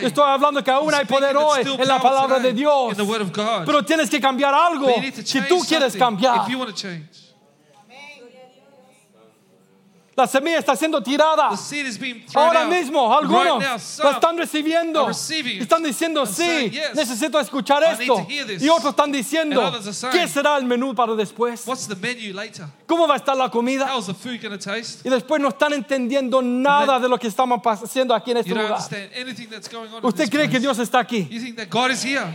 [0.00, 2.96] Estoy hablando que aún hay poder hoy en la palabra de Dios.
[3.66, 4.88] Pero tienes que cambiar algo
[5.24, 6.44] si tú quieres cambiar.
[6.44, 7.28] If you want to change.
[10.18, 11.50] La semilla está siendo tirada.
[12.34, 12.72] Ahora out.
[12.72, 15.08] mismo, right algunos now, la están recibiendo.
[15.08, 18.26] Están diciendo, sí, saying, yes, necesito escuchar esto.
[18.28, 21.64] Y otros están diciendo, saying, ¿qué será el menú para después?
[21.68, 22.66] What's the menu later?
[22.88, 23.88] ¿Cómo va a estar la comida?
[25.04, 28.80] Y después no están entendiendo nada de lo que estamos haciendo aquí en este lugar.
[30.02, 30.58] ¿Usted cree que.
[30.58, 31.28] Dios está aquí?
[31.30, 32.26] You think that God is here?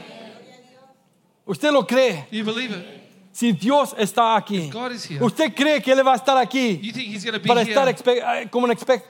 [1.45, 2.25] ¿Usted lo cree?
[2.31, 3.02] You believe it?
[3.33, 4.69] Si Dios está aquí.
[5.25, 6.79] ¿Usted cree que Él va a estar aquí
[7.47, 9.03] para estar expe- eh, como un expe-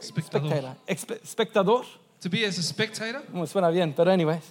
[0.00, 0.76] espectador?
[0.86, 1.84] Espectador?
[2.20, 3.22] To be as a spectator?
[3.32, 4.42] No me suena bien, pero anyways.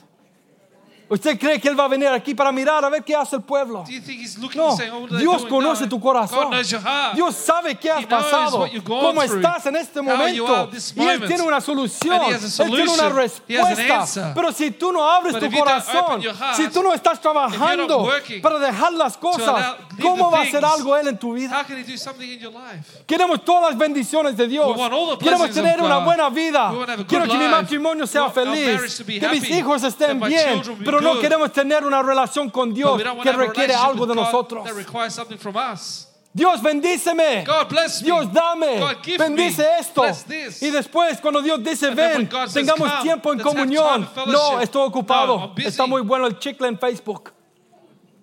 [1.08, 3.44] ¿Usted cree que Él va a venir aquí para mirar a ver qué hace el
[3.44, 3.84] pueblo?
[3.86, 5.90] Do you think He's looking No, and saying, oh, Dios conoce No.
[5.90, 6.52] tu corazón.
[7.14, 10.70] Dios sabe qué has He pasado, cómo through, estás en este momento.
[10.96, 12.40] Y Él tiene una solución, Él
[12.72, 14.34] tiene una an respuesta.
[14.34, 18.42] Pero si tú no abres But tu corazón, heart, si tú no estás trabajando working
[18.42, 21.66] para dejar las cosas, ¿cómo va a hacer algo Él en tu vida?
[23.06, 24.76] Queremos todas las bendiciones de Dios.
[25.20, 26.74] Queremos tener una buena vida.
[27.08, 29.04] Quiero que mi matrimonio sea feliz.
[29.06, 30.64] Que mis hijos estén bien.
[31.00, 34.68] Pero no queremos tener una relación con Dios que requiere algo de nosotros.
[36.34, 37.46] Dios bendíceme.
[37.46, 38.06] God bless me.
[38.08, 39.80] Dios dame, God give bendice me.
[39.80, 40.02] esto.
[40.02, 40.62] Bless this.
[40.62, 43.86] Y después cuando Dios dice, And ven, tengamos "Come, tiempo en comunión.
[43.86, 45.38] time of fellowship." No, estoy ocupado.
[45.38, 45.54] No.
[45.66, 47.32] Está muy bueno el chicle en Facebook.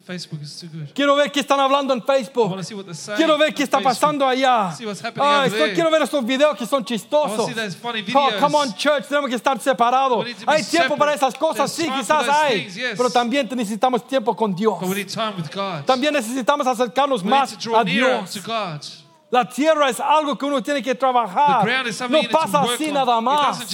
[0.04, 0.92] Facebook is too good.
[0.94, 2.50] Quiero ver qué están hablando en I Facebook.
[2.50, 3.16] want to see what they're saying.
[3.16, 4.72] Quiero ver qué está pasando allá.
[4.76, 5.74] See what's happening Ah, over estoy- there.
[5.74, 7.38] quiero ver estos videos que son I chistosos.
[7.38, 8.40] want to see those funny Oh, videos.
[8.40, 10.18] come on, church, tenemos que estar separados.
[10.18, 12.60] We need to be Hay tiempo para esas cosas, There's sí, time quizás those hay.
[12.62, 12.96] things, yes.
[12.96, 14.78] Pero también necesitamos tiempo con Dios.
[14.80, 15.84] But we need time with God.
[15.86, 18.32] También necesitamos acercarnos We need más to draw a nearer Dios.
[18.34, 18.80] to God.
[19.32, 21.66] La tierra es algo que uno tiene que trabajar.
[22.10, 22.94] No pasa así on.
[22.94, 23.66] nada más.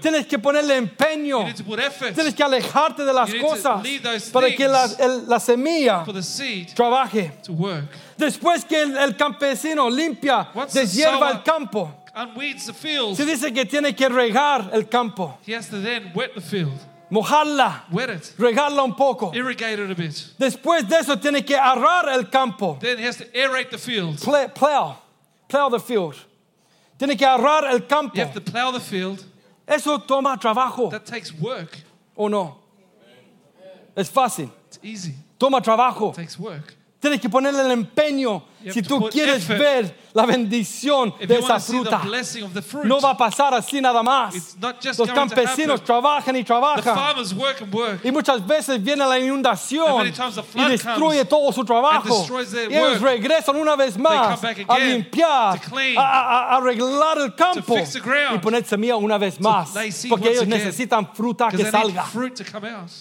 [0.00, 1.44] Tienes que ponerle empeño.
[2.14, 3.82] Tienes que alejarte de las You cosas
[4.32, 6.06] para que la, el- la semilla
[6.74, 7.32] trabaje.
[8.16, 11.92] Después que el, el campesino limpia, Once deshierva el campo,
[13.14, 16.72] se dice que tiene que regar el campo, He has to then wet the field,
[17.10, 19.32] mojarla, wet it, regarla un poco.
[19.34, 20.12] irrigate it a bit.
[20.38, 24.20] Después de eso tiene que arar el campo, Then he has to aerate the field.
[24.20, 24.96] Ple- plow,
[25.48, 26.14] plow the field.
[26.98, 28.14] Tiene que arar el campo.
[28.16, 29.24] You have to plow the field.
[29.66, 31.78] Eso toma trabajo, That takes work.
[32.16, 32.58] ¿o no?
[33.96, 35.14] Es fácil, It's easy.
[35.38, 36.10] toma trabajo.
[36.10, 36.74] It takes work.
[37.00, 41.48] Tienes que ponerle el empeño si tú quieres ver la bendición If de you esa
[41.54, 41.98] want to see the fruta.
[42.04, 44.56] blessing of the fruit, No va a pasar así nada más.
[44.98, 46.94] Los campesinos trabajan y trabajan.
[46.94, 48.04] farmers work and work.
[48.04, 52.26] Y muchas veces viene la inundación many times the y flood destruye todo su trabajo.
[52.70, 57.74] Y ellos regresan una vez más a limpiar, clean, a, a- a arreglar el campo
[57.74, 59.70] ground, y poner semilla una vez más.
[60.08, 60.50] Porque ellos again.
[60.50, 62.04] necesitan fruta que salga.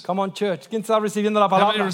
[0.05, 0.67] come on, church.
[0.67, 1.87] ¿Quién está recibiendo la palabra?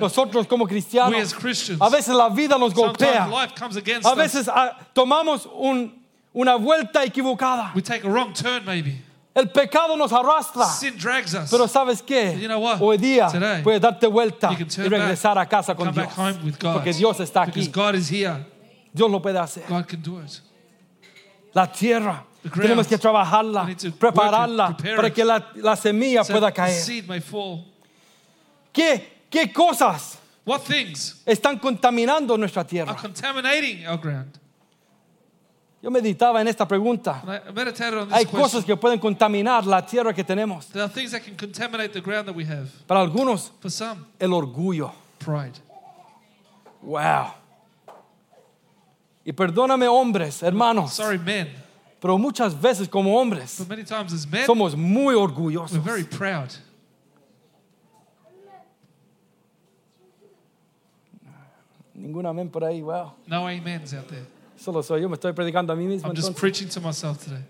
[0.00, 1.34] Nosotros como cristianos.
[1.80, 3.09] A veces la vida nos golpea.
[3.12, 4.16] Sometimes life comes against A us.
[4.18, 5.92] veces ah, tomamos un-
[6.34, 7.72] una vuelta equivocada.
[7.74, 9.02] We take a wrong turn, maybe.
[9.34, 10.64] El pecado nos arrastra.
[10.66, 11.50] Sin drags us.
[11.50, 12.36] Pero ¿sabes qué?
[12.40, 12.80] You know what?
[12.80, 16.06] Hoy día Today, puedes darte vuelta y turn regresar back, a casa con come Dios.
[16.06, 16.74] back home with God.
[16.74, 17.72] Porque Dios está Because aquí.
[17.72, 18.44] God is here.
[18.92, 19.62] Dios lo puede hacer.
[19.68, 20.40] God can do it.
[21.54, 22.24] La tierra.
[22.42, 22.62] The ground.
[22.70, 23.66] Tenemos que trabajarla,
[23.98, 25.14] prepararla it, prepare para it.
[25.14, 26.72] que la, la semilla So pueda the caer.
[26.80, 27.64] seed may fall.
[28.72, 30.18] ¿Qué, ¿Qué cosas
[30.50, 32.94] What things están contaminando nuestra are tierra?
[32.96, 34.36] contaminating our ground?
[35.82, 37.22] Yo meditaba en esta pregunta.
[37.22, 38.40] And I meditated on this Hay question.
[38.42, 40.66] cosas que pueden contaminar la tierra que tenemos.
[40.72, 42.68] There are things that can contaminate the ground that we have.
[42.86, 44.92] Para algunos, For some, el orgullo.
[45.20, 45.58] pride.
[46.82, 47.34] Wow.
[49.24, 51.48] Y perdóname hombres, hermanos, Sorry, men.
[52.00, 55.78] pero muchas veces como hombres But many times as men, somos muy we're orgullosos.
[55.84, 56.48] very proud.
[62.00, 63.12] Ningún amén por ahí, wow.
[63.26, 64.26] No amens out there.
[64.56, 66.08] Solo soy yo, me estoy predicando a mí mismo.
[66.08, 66.40] I'm just entonces.
[66.40, 67.42] preaching to myself today.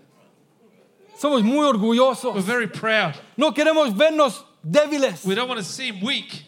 [1.17, 2.33] Somos muy orgullosos.
[2.33, 3.15] We're very proud.
[3.37, 5.25] No queremos vernos débiles.
[5.25, 6.45] We don't want to seem weak.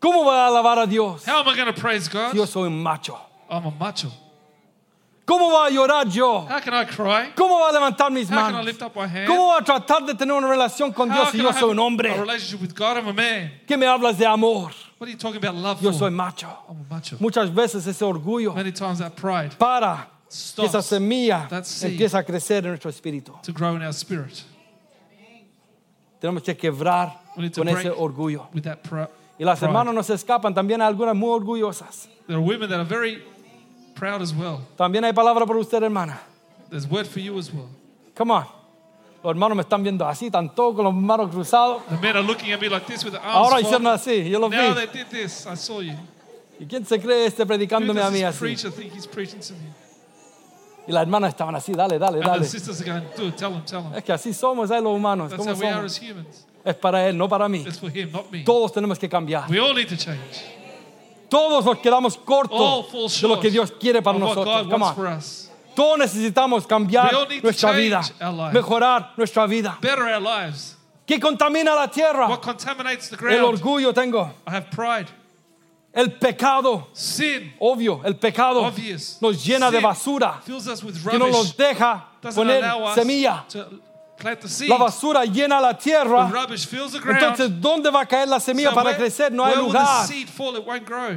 [0.00, 1.24] ¿Cómo va a alabar a Dios?
[1.26, 2.34] How am I going to praise God?
[2.34, 3.18] Yo soy un macho.
[3.50, 4.10] I'm a macho.
[5.30, 6.40] ¿Cómo va a llorar yo?
[6.40, 7.32] How can I cry?
[7.36, 8.66] ¿Cómo va a levantar mis How can I manos?
[8.66, 9.28] lift up my hand?
[9.28, 11.70] ¿Cómo va a tratar de tener una relación con How Dios si yo I soy
[11.70, 12.12] un a hombre?
[12.18, 12.96] relationship with God?
[12.96, 13.52] I'm a man.
[13.64, 14.72] ¿Qué me hablas de amor?
[14.98, 15.98] What are you talking about love Yo for?
[16.00, 16.48] soy macho.
[16.68, 17.16] I'm a macho.
[17.20, 21.92] Muchas veces ese orgullo Many times that pride para que esa stops semilla that seed.
[21.92, 23.32] empiece a crecer en nuestro espíritu.
[23.44, 24.42] to grow in our spirit.
[26.20, 28.48] Tenemos que quebrar We need to con ese orgullo.
[28.52, 29.08] with that pride.
[29.38, 29.68] Y las pride.
[29.70, 32.08] hermanas no se escapan, también algunas muy orgullosas.
[32.26, 33.22] There are women that are very
[34.00, 34.60] proud as well.
[34.76, 36.20] También hay palabra para usted, hermana.
[36.70, 37.68] There's word for you as well.
[38.16, 38.46] Come on.
[39.22, 41.82] Los hermanos me están viendo así, están todos con los manos cruzados.
[41.90, 44.38] The men are looking at me like this with their arms Ahora hicieron así, yo
[44.38, 44.86] los Now vi.
[44.86, 45.46] they did this.
[45.46, 45.92] I saw you.
[46.58, 48.56] ¿Y quién se cree este predicándome a mí así?
[48.70, 49.70] think he's preaching to me?
[50.86, 52.40] Y las hermanas estaban así, dale, dale, And dale.
[52.40, 53.94] the sisters are going, do tell him, tell him.
[53.94, 55.30] Es que así somos, ¿eh, los humanos.
[55.30, 56.46] That's ¿Cómo how we are as humans.
[56.64, 57.64] Es para Él, no para mí.
[57.66, 58.42] It's for him, not me.
[58.44, 59.48] Todos tenemos que cambiar.
[59.50, 60.42] We all need to change.
[61.30, 64.66] Todos nos quedamos cortos de lo que Dios quiere para nosotros.
[64.68, 65.20] Come on.
[65.74, 67.10] Todos necesitamos cambiar
[67.42, 68.02] nuestra vida,
[68.52, 69.78] mejorar nuestra vida.
[71.06, 72.28] ¿Qué contamina la tierra?
[72.28, 74.32] What contaminates the El orgullo tengo.
[74.46, 75.08] I have pride.
[75.92, 79.18] El pecado, Sin obvio, el pecado Obvious.
[79.20, 82.62] nos llena de basura que no nos deja Doesn't poner
[82.94, 83.44] semilla.
[83.48, 83.89] to.
[84.66, 86.30] La basura llena la tierra.
[87.08, 89.32] Entonces, ¿dónde va a caer la semilla para crecer?
[89.32, 90.06] No hay lugar.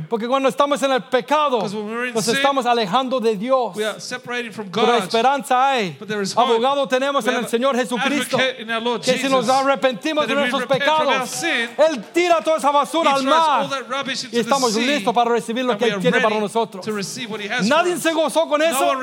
[0.09, 1.67] Porque cuando estamos en el pecado,
[2.13, 3.75] nos estamos alejando de Dios.
[3.75, 5.97] Pero esperanza hay.
[6.35, 8.37] Abogado tenemos en el Señor Jesucristo.
[8.37, 13.67] Que si nos arrepentimos de nuestros pecados, Él tira toda esa basura al mar.
[14.31, 16.85] Y estamos listos para recibir lo que Él tiene para nosotros.
[17.63, 18.93] Nadie se gozó con eso.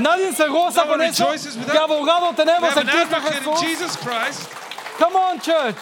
[0.00, 1.28] Nadie se goza con eso.
[1.28, 1.82] rejoices with ¿Qué that.
[1.82, 3.60] abogado tenemos en Cristo advocate in Jesús?
[3.60, 4.48] Jesus Christ.
[4.98, 5.76] Come on, church.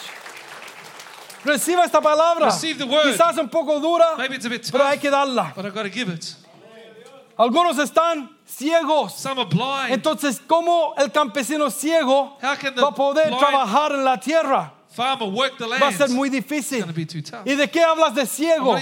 [1.45, 2.47] Reciba esta palabra.
[2.47, 3.07] Receive the word.
[3.07, 5.55] Quizás un poco dura, Maybe it's a bit pero hay tough, que darla.
[5.55, 6.35] but I've got to give it.
[7.39, 9.13] Algunos están ciegos.
[9.13, 9.93] Some are blind.
[9.93, 14.17] Entonces, ¿cómo el campesino ciego How can the va a poder blind trabajar en la
[14.17, 14.73] tierra?
[14.97, 15.83] Farmer work the land?
[15.83, 16.81] Va a ser muy It's difícil.
[16.81, 17.47] going to be too tough.
[17.47, 18.77] ¿Y de qué hablas de ciego?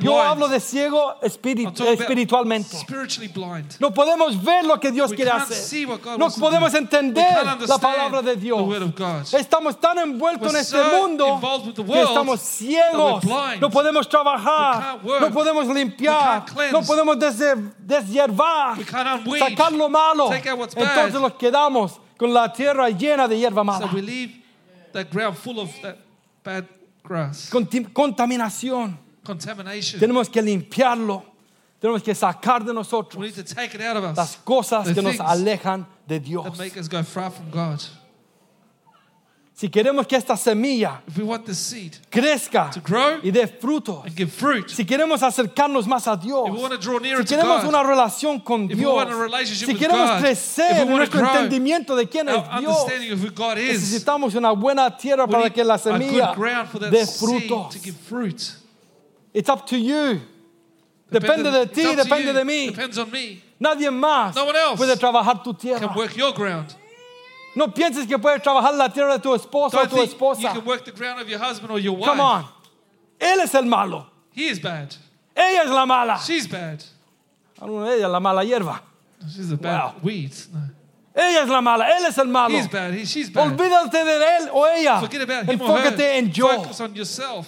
[0.00, 2.76] Yo hablo de ciego espiri- I'm talking about espiritualmente.
[2.76, 3.76] Spiritually blind.
[3.80, 5.88] No podemos ver lo que Dios We quiere hacer.
[6.18, 6.78] No podemos do.
[6.78, 8.60] entender la palabra de Dios.
[9.32, 11.40] Estamos tan envueltos We're en este so mundo
[11.74, 13.24] que estamos ciegos.
[13.60, 14.98] No podemos trabajar.
[15.02, 16.14] No podemos limpiar.
[16.14, 16.72] We can't cleanse.
[16.72, 18.76] No podemos des- deshiervar.
[18.78, 19.40] We can't unweed.
[19.42, 20.28] Sacar lo malo.
[20.28, 20.84] Take out what's bad.
[20.84, 23.88] Entonces nos quedamos con la tierra llena de hierba mala.
[23.90, 23.96] So
[24.94, 25.98] that ground full of that
[26.42, 26.66] bad
[27.02, 27.50] grass.
[27.50, 28.96] Contaminación.
[29.24, 30.00] Contamination.
[30.00, 31.22] Tenemos que limpiarlo.
[31.80, 34.16] Tenemos que sacar de nosotros We need to take it out of us.
[34.16, 36.44] las cosas The que nos things alejan de Dios.
[36.44, 37.82] that make us go far from God.
[39.56, 42.72] Si queremos que esta semilla If we want the seed crezca
[43.22, 46.72] y dé frutos, and give fruit, si queremos acercarnos más a Dios, if we want
[46.72, 49.08] to draw nearer si to queremos God, una relación con Dios,
[49.46, 52.84] si queremos crecer en nuestro entendimiento de quién es Dios,
[53.54, 56.34] necesitamos una buena tierra para que la semilla
[56.90, 57.76] dé frutos.
[59.32, 60.20] It's up to you.
[61.10, 62.66] Depende de ti, depende de mí.
[62.70, 63.40] Depends on me.
[63.60, 64.34] Nadie más
[64.76, 65.86] puede trabajar tu tierra.
[65.86, 66.74] Can work your ground.
[67.56, 70.52] No pienses que puedes trabajar la tierra de tu esposo o tu you esposa.
[70.52, 72.06] can work the ground of your husband or your wife.
[72.10, 72.44] Come on.
[73.20, 74.06] Él es el malo.
[74.32, 74.94] He is bad.
[75.36, 76.18] Ella es la mala.
[76.24, 76.82] She's bad.
[77.60, 78.80] Alguna de ellas la mala hierba.
[79.32, 79.94] She's a bad Wow.
[80.02, 80.32] weed.
[80.52, 80.60] No.
[81.16, 81.86] Ella es la mala.
[81.96, 82.56] Él es el malo.
[82.56, 82.92] He's bad.
[82.92, 83.46] He, she's bad.
[83.52, 84.98] Olvídate de él o ella.
[85.00, 85.86] Forget about him or her.
[85.86, 86.48] Enfócate en yo.
[86.48, 87.46] Focus on yourself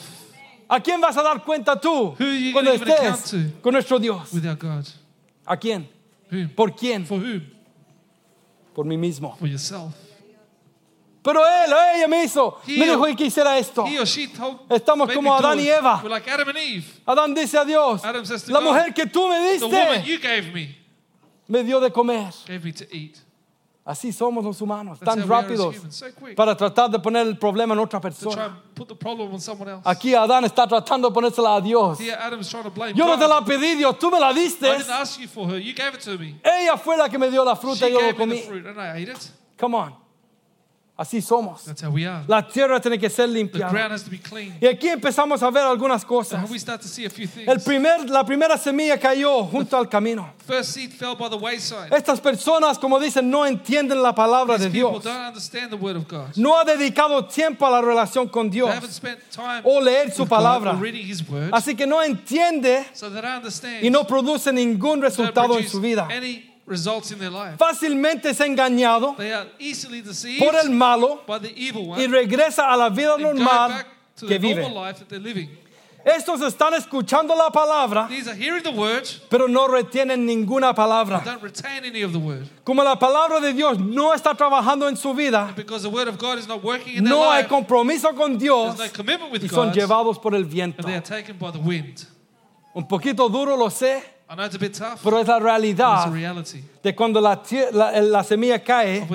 [0.68, 3.60] ¿A quién vas a dar cuenta tú Who are you cuando estés to?
[3.62, 4.32] con nuestro Dios?
[4.32, 4.84] with our God.
[5.44, 5.88] ¿A quién?
[6.30, 6.48] Whom?
[6.48, 7.04] ¿Por quién?
[7.06, 7.40] For whom?
[8.76, 9.34] Por mí mismo.
[9.38, 9.94] For yourself.
[11.22, 13.86] Pero él o ella me hizo, He me dijo que hiciera esto.
[14.68, 16.02] Estamos como Adán y Eva.
[16.06, 16.84] Like Adam and Eve.
[17.06, 20.76] Adán dice a Dios, la God, mujer que tú me diste me
[21.48, 22.32] me dio de comer.
[22.46, 23.16] gave me to eat.
[23.86, 27.78] Así somos los humanos, That's tan rápidos so para tratar de poner el problema en
[27.78, 28.60] otra persona.
[29.84, 32.00] Aquí Adán está tratando de ponérsela a Dios.
[32.00, 32.16] Here,
[32.96, 34.66] Yo no te la pedí, Dios, tú me la diste.
[36.42, 38.42] Ella fue la que me dio la She fruta y yo lo comí.
[39.56, 40.05] Come on.
[40.98, 41.62] Así somos.
[41.66, 42.24] That's how we are.
[42.26, 43.68] La tierra tiene que ser The limpia.
[43.68, 44.54] ground has to be clean.
[44.62, 46.48] Y aquí empezamos a ver algunas cosas.
[46.50, 47.46] we start to see a few things.
[47.46, 50.30] El primer, la primera semilla cayó junto al camino.
[50.46, 51.90] First seed fell by the wayside.
[51.94, 55.04] Estas personas, como dicen, no entienden la palabra de These people Dios.
[55.04, 56.34] don't understand the word of God.
[56.36, 60.10] No ha dedicado tiempo a la relación con They Dios haven't spent time o leer
[60.12, 60.70] su God palabra.
[60.72, 63.84] or reading His word, Así que no entiende so understand.
[63.84, 66.08] y no produce ningún resultado en su vida.
[66.10, 67.56] Any results in their life.
[67.58, 72.06] Fácilmente es engañado They are easily deceived por el malo by the evil one y
[72.06, 74.74] regresa a la vida normal back to que the normal vive.
[74.74, 75.48] life that they're living.
[76.04, 81.20] Estos están escuchando la palabra, These are hearing the word, pero no retienen ninguna palabra.
[81.24, 82.48] don't retain any of the word.
[82.64, 86.16] Como la palabra de Dios no está trabajando en su vida, Because the word of
[86.16, 89.32] God is not working in their no hay life, compromiso con Dios there's no commitment
[89.32, 90.78] with y son llevados por el viento.
[90.78, 92.06] and they are taken by the wind.
[92.72, 95.42] Un poquito duro, lo sé, I know it's a bit tough, pero es la but
[95.42, 96.62] it's realidad a reality.
[96.82, 97.40] de cuando la,
[97.72, 99.06] la- la semilla cae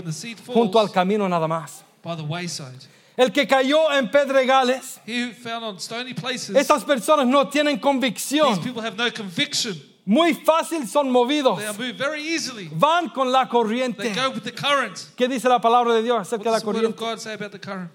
[0.48, 1.84] junto al camino nada más.
[2.02, 6.86] by the wayside, El que cayó en pedregales, he who found on stony places, estas
[6.86, 8.64] personas no tienen these convicción.
[8.64, 9.76] people have no conviction.
[10.06, 11.58] Muy fácil son movidos.
[11.60, 12.70] They are moved very easily.
[12.74, 14.16] Van con la They corriente.
[14.16, 15.10] go with the current.
[15.18, 16.98] ¿Qué dice la palabra de Dios acerca de la corriente?
[16.98, 17.90] God say about the current?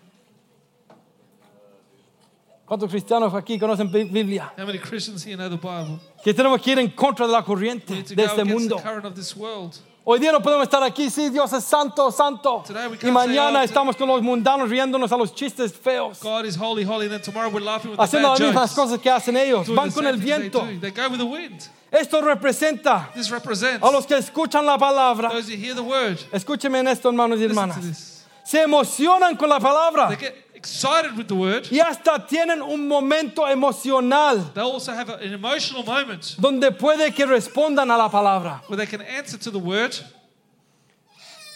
[2.66, 4.52] ¿Cuántos cristianos aquí conocen Bi- Biblia?
[4.58, 6.00] How many Christians here know the Bible?
[6.24, 8.40] Que tenemos que ir en contra de la We corriente need to de go este
[8.42, 8.76] against mundo.
[8.76, 9.76] the current of this world.
[10.08, 12.62] Hoy día no podemos estar aquí, sí, Dios es santo, santo.
[12.66, 15.72] Today we Y can't mañana say, oh, estamos con los mundanos riéndonos a los chistes
[15.72, 16.20] feos.
[16.20, 18.70] God is holy, holy, and then tomorrow we're laughing with the Haciendo bad las mismas
[18.70, 18.74] jokes.
[18.90, 19.66] cosas que hacen ellos.
[19.66, 20.60] Doing Van the con same el things they viento.
[20.66, 20.80] do.
[20.80, 21.68] They go with the wind.
[21.92, 25.30] Esto representa This represents a los que escuchan la palabra.
[25.30, 26.18] those who hear the word.
[26.32, 27.84] Escúcheme en esto, hermanos y Listen to hermanas.
[27.84, 28.12] this.
[28.44, 31.66] Se emocionan con la palabra They get excited with the word.
[31.70, 37.24] y hasta tienen un momento emocional They also have an emotional moment donde puede que
[37.26, 38.62] respondan a la palabra.
[38.68, 39.96] where they can answer to the word.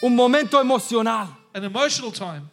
[0.03, 1.29] Un momento emocional.
[1.55, 2.49] An emotional time.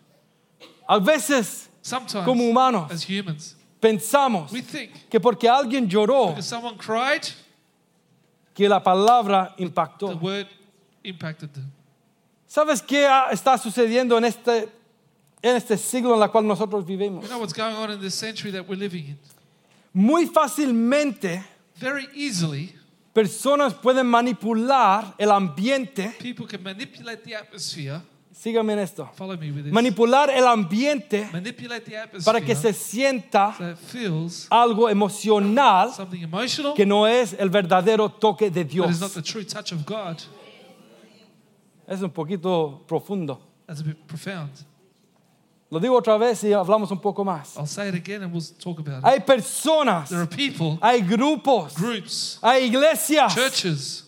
[0.87, 2.91] A veces Sometimes, Como humanos.
[2.91, 7.25] as humans, pensamos we think que porque alguien lloró, because someone cried,
[8.53, 10.19] que la palabra the impactó.
[10.21, 10.47] word
[11.05, 11.71] impacted them.
[12.49, 14.67] ¿Sabes qué ha- está sucediendo en este,
[15.41, 17.23] en este siglo en el cual nosotros vivimos?
[17.23, 19.19] You know what's going on in this century that we're living in?
[19.93, 21.43] Muy fácilmente
[21.79, 22.73] Very easily,
[23.13, 26.15] personas pueden manipular el ambiente.
[26.19, 28.01] people can manipulate the atmosphere.
[28.45, 29.09] En esto.
[29.15, 29.73] Follow me with this.
[29.73, 35.91] Manipular el ambiente manipulate the atmosphere para que se sienta so it feels algo emocional
[35.91, 39.13] something emotional que no es el verdadero toque de but is not Dios.
[39.15, 40.21] the true touch of God.
[41.87, 43.39] Es un poquito profundo.
[43.65, 44.51] That's a bit profound.
[45.69, 47.57] Lo digo otra vez y hablamos un poco más.
[47.57, 49.05] I'll say it again and we'll talk about it.
[49.05, 54.03] Hay personas, There are people, hay grupos, groups, hay iglesias churches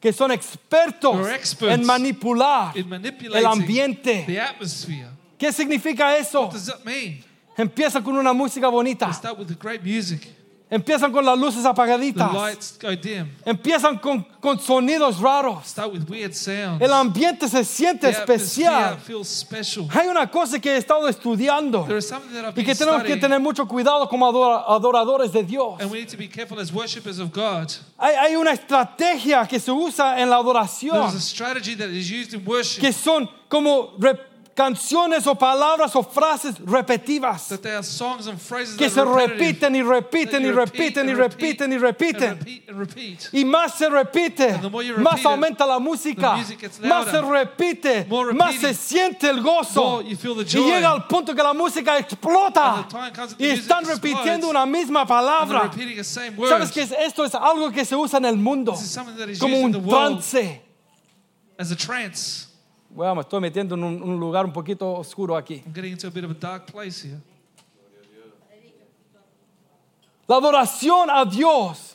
[0.00, 2.92] que son expertos who are experts en manipular in
[3.32, 4.24] el ambiente.
[4.26, 5.08] the atmosphere.
[5.38, 6.42] ¿Qué significa eso?
[6.46, 7.22] What does that mean?
[7.56, 10.26] Empiezan con una música bonita, start with the great music.
[10.68, 13.28] Empiezan con las luces The apagaditas, lights go dim.
[13.44, 15.64] empiezan con, con sonidos raros.
[15.66, 16.80] Start with weird sounds.
[16.82, 18.96] El ambiente se siente The especial.
[18.98, 19.88] feels special.
[19.94, 23.02] Hay una cosa que he estado estudiando There is something that I've y que tenemos
[23.04, 25.80] que tener mucho cuidado como adora- adoradores de Dios.
[25.80, 26.72] and we need to be careful as
[27.20, 27.72] of God.
[27.98, 31.88] Hay, hay una estrategia que se usa en la There adoración is a strategy that
[31.90, 33.92] is used in worship que son como
[34.56, 37.52] canciones o palabras o frases repetitivas
[38.78, 42.38] que se repiten y repiten y repiten y repiten y repiten.
[43.32, 44.58] Y más se repite,
[44.96, 46.38] más aumenta la música,
[46.82, 50.02] más se repite, más se siente el gozo.
[50.02, 52.88] Y llega al punto que la música explota.
[53.38, 55.70] Y están repitiendo una misma palabra.
[56.48, 58.74] ¿Sabes que esto es algo que se usa en el mundo?
[59.38, 60.62] Como un trance.
[62.96, 65.62] Bueno, me estoy metiendo en un, un lugar un poquito oscuro aquí.
[65.66, 67.20] I'm getting into a bit of a dark place here.
[70.28, 71.92] La adoración a Dios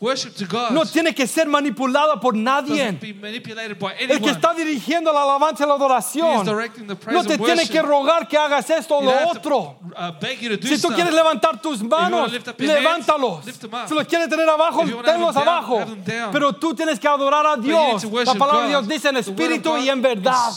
[0.72, 2.88] no tiene que ser manipulada por nadie.
[2.88, 8.38] El que está dirigiendo la alabanza y la adoración no te tiene que rogar que
[8.38, 9.78] hagas esto o lo otro.
[9.82, 13.46] uh, Si tú quieres levantar tus manos, levántalos.
[13.46, 13.88] up.
[13.88, 15.86] Si los quieres tener abajo, tenlos down, abajo.
[16.06, 16.32] down.
[16.32, 18.04] Pero tú tienes que adorar a Dios.
[18.26, 18.70] La palabra de.
[18.70, 20.52] Dios dice en espíritu y en verdad.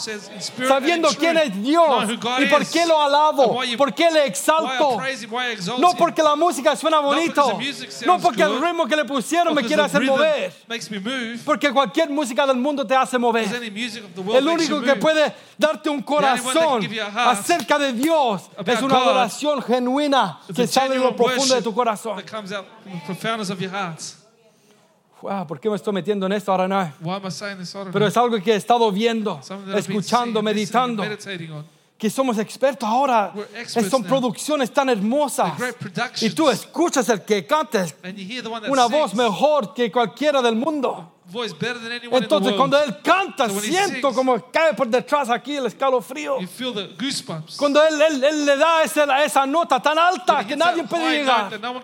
[0.67, 4.97] Sabiendo quién es Dios y por qué lo alabo, por qué le exalto.
[5.77, 7.59] No porque la música suena bonito,
[8.05, 10.53] no porque el ritmo que le financiero me quiere hacer mover.
[11.45, 13.47] Porque cualquier música del mundo te hace mover.
[14.33, 20.67] El único que puede darte un corazón acerca de Dios es una adoración genuina que
[20.67, 22.23] sale de lo profundo de tu corazón.
[25.21, 26.93] Wow, ¿Por qué me estoy metiendo en esto ahora no?
[27.91, 29.39] Pero es algo que he estado viendo,
[29.75, 31.03] escuchando, meditando.
[31.97, 33.33] Que somos expertos ahora.
[33.67, 34.09] Son now.
[34.09, 35.53] producciones tan hermosas.
[36.21, 37.85] Y tú escuchas el que canta
[38.69, 41.14] una voz mejor que cualquiera del mundo.
[41.27, 42.89] Voice better than anyone Entonces in the cuando world.
[42.95, 46.39] él canta, So when he siento sings- como cae por detrás aquí el escalofrío.
[46.39, 47.57] You feel the goosebumps.
[47.57, 51.17] Cuando él, él- él le da esa, esa nota tan When alta que nadie puede
[51.19, 51.51] llegar.
[51.59, 51.81] no.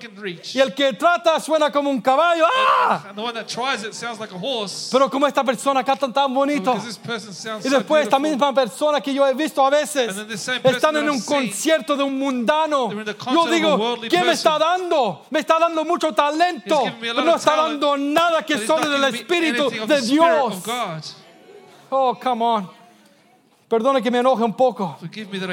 [0.53, 2.45] Y el que trata suena como un caballo.
[2.45, 3.03] ¡Ah!
[3.09, 4.89] And the one that tries it sounds like a horse.
[4.91, 6.73] Pero como esta persona canta tan bonito.
[6.75, 8.37] This person sounds Y so después esta beautiful.
[8.47, 11.09] misma persona que yo he visto a veces And then the same person están en
[11.09, 12.91] un concierto de un mundano.
[13.33, 15.25] Yo digo, ¿qué me está dando?
[15.31, 19.07] Me está dando mucho talento, pero no está talent, dando nada que solo del me
[19.33, 20.53] Espíritu anything of de the Spirit Dios.
[20.57, 21.03] of God.
[21.91, 22.69] Oh, come on.
[23.71, 24.97] Perdone que me enoje un poco,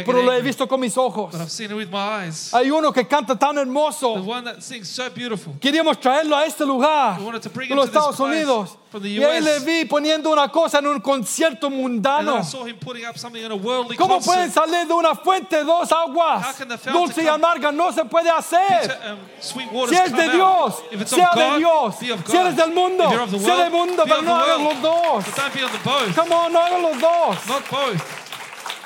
[0.05, 1.31] pero lo he visto con mis ojos.
[1.31, 2.53] but I've seen it with my eyes.
[2.53, 4.15] Hay uno que canta tan The hermoso.
[4.25, 5.55] one that sings so beautiful.
[5.61, 8.77] Queríamos traerlo a este lugar, de los Estados Unidos.
[9.03, 12.41] Y ahí le vi poniendo una cosa en un concierto mundano.
[13.99, 16.57] ¿Cómo pueden salir de una fuente dos aguas?
[16.91, 18.99] Dulce y amarga no se puede hacer.
[19.11, 20.29] Um, Si es de.
[20.31, 21.97] Dios, sea de Dios.
[21.99, 25.25] Si eres del mundo, sea del mundo, pero no hagan los dos.
[26.15, 27.37] Come on, no hagan los dos.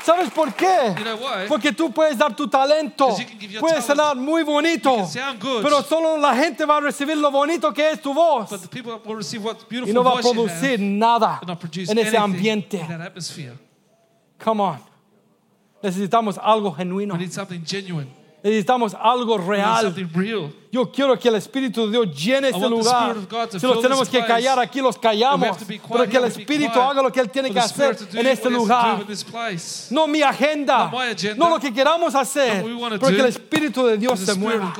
[0.04, 0.94] ¿Sabes por qué?
[0.98, 1.18] You know?
[1.48, 4.00] Porque tú puedes dar tu talento, 'Cause you can give your puedes talent.
[4.00, 5.08] sonar muy bonito,
[5.62, 8.68] pero solo la gente va a recibir lo bonito que es tu voz But the
[8.68, 11.40] people will receive what y no va a producir nada
[11.88, 12.78] en ese ambiente.
[12.78, 13.56] in that atmosphere.
[14.42, 14.80] Come on.
[15.82, 17.16] Necesitamos algo genuino.
[18.42, 19.94] Necesitamos algo real.
[20.72, 23.16] Yo quiero que el Espíritu de Dios llene este lugar.
[23.50, 25.58] Si los tenemos que callar aquí, los callamos.
[25.66, 29.04] Pero que el Espíritu haga lo que Él tiene que hacer en este lugar.
[29.90, 30.90] No mi agenda,
[31.36, 34.74] no lo que queramos hacer, pero que el Espíritu de Dios se mueva.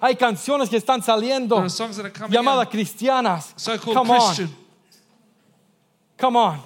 [0.00, 1.66] Hay canciones que están saliendo
[2.30, 3.54] llamadas cristianas.
[3.82, 4.56] Come on,
[6.18, 6.62] come on.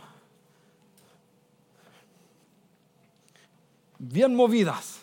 [3.98, 4.97] Bien movidas.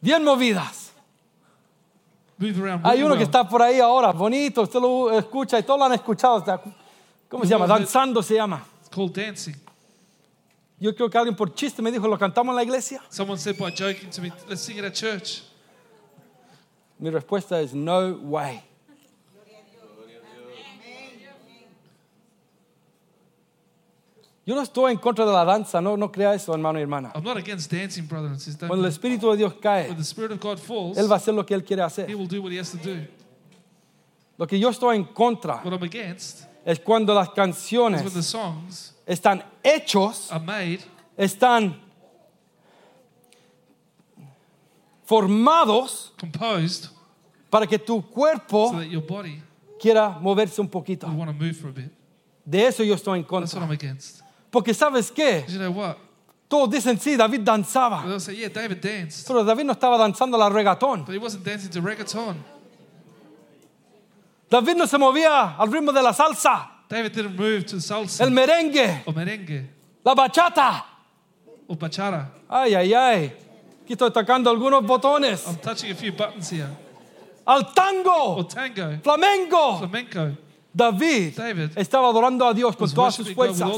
[0.00, 0.92] Bien movidas.
[2.84, 5.92] Hay uno que está por ahí ahora, bonito, usted lo escucha y todos lo han
[5.92, 6.38] escuchado.
[6.38, 6.60] está-
[7.28, 7.66] ¿Cómo se llama?
[7.66, 8.64] Danzando se llama.
[8.80, 9.54] It's called dancing.
[10.78, 13.02] Yo creo que alguien por chiste me dijo, ¿lo cantamos en la iglesia?
[13.10, 15.42] Someone said by joking to me, let's sing it at church.
[16.98, 18.62] Mi respuesta es no way.
[24.50, 27.12] Yo no estoy en contra de la danza, no, no crea eso, hermano y hermana.
[27.14, 28.66] I'm not against dancing, brother and sister.
[28.66, 31.18] Cuando el Espíritu de Dios cae, When the Spirit of God falls, Él va a
[31.18, 32.16] hacer lo que Él quiere He hacer.
[32.16, 33.06] will do what He has to do.
[34.36, 38.12] Lo que yo estoy en contra What I'm against es cuando las is canciones when
[38.12, 40.80] the songs están hechos, are made,
[41.16, 41.76] están
[45.04, 46.88] formados composed,
[47.48, 49.40] para que tu cuerpo so that your body
[49.80, 51.06] quiera moverse un poquito.
[51.06, 51.92] will want to move for a bit.
[52.44, 53.60] De eso yo estoy en That's what contra.
[53.62, 54.22] I'm against.
[54.50, 55.44] Porque sabes qué?
[55.48, 55.96] You know what?
[56.48, 58.02] Todos dicen, sí, David danzaba.
[58.04, 61.04] They'll say, yeah, David danced, Pero David no estaba danzando la reggaetón.
[61.06, 62.34] but he wasn't dancing to reggaeton.
[64.50, 68.30] David no se movía al ritmo de la salsa, David didn't move to salsa el
[68.32, 69.68] merengue, or merengue
[70.04, 70.84] la bachata.
[71.68, 72.26] or bachata.
[72.48, 73.32] Ay, ay, ay.
[73.84, 75.46] Aquí estoy tocando algunos botones.
[75.46, 76.68] I'm touching a few buttons here.
[77.46, 79.78] Al tango, tango, flamenco.
[79.78, 80.36] flamenco.
[80.72, 83.68] David David estaba adorando a Dios con todas sus fuerzas.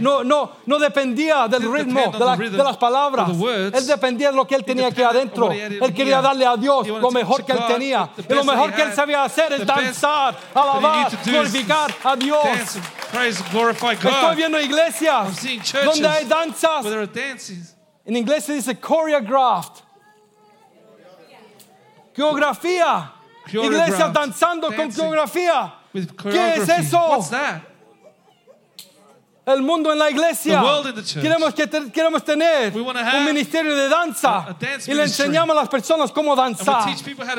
[0.00, 3.30] No, no, no dependía del ritmo, de, la- las palabras.
[3.74, 5.50] Él dependía de lo que él tenía aquí adentro.
[5.50, 8.10] Él quería darle a Dios lo mejor que él tenía.
[8.28, 12.44] Y lo mejor que él sabía hacer es danzar, alabar, glorificar a Dios.
[13.94, 14.36] Estoy God.
[14.36, 15.42] viendo iglesias
[15.84, 16.84] donde hay danzas.
[18.04, 19.80] En inglés se dice choreographed.
[22.14, 23.10] Choreographed.
[23.52, 25.81] Iglesias danzando con Dancing.
[25.94, 26.98] With ¿Qué es eso?
[27.08, 27.62] What's that?
[29.44, 30.60] El mundo en la iglesia.
[30.60, 31.20] The world in the church.
[31.20, 35.56] Queremos, que te- queremos tener un have ministerio de danza a- a y le enseñamos
[35.56, 36.84] a las personas cómo danzar.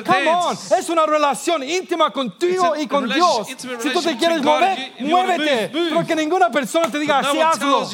[0.04, 3.48] Come on, es una relación íntima contigo y con Dios.
[3.48, 5.70] Si tú te quieres mover, muévete.
[5.72, 7.86] Pero que ninguna persona te diga no así one hazlo.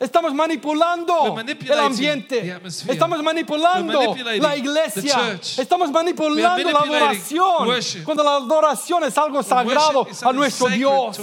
[0.00, 2.58] Estamos manipulando el ambiente.
[2.88, 5.38] Estamos manipulando la iglesia.
[5.58, 7.68] Estamos manipulando la adoración.
[7.68, 8.04] worship.
[8.04, 11.20] Cuando la adoración es algo sagrado a nuestro Dios.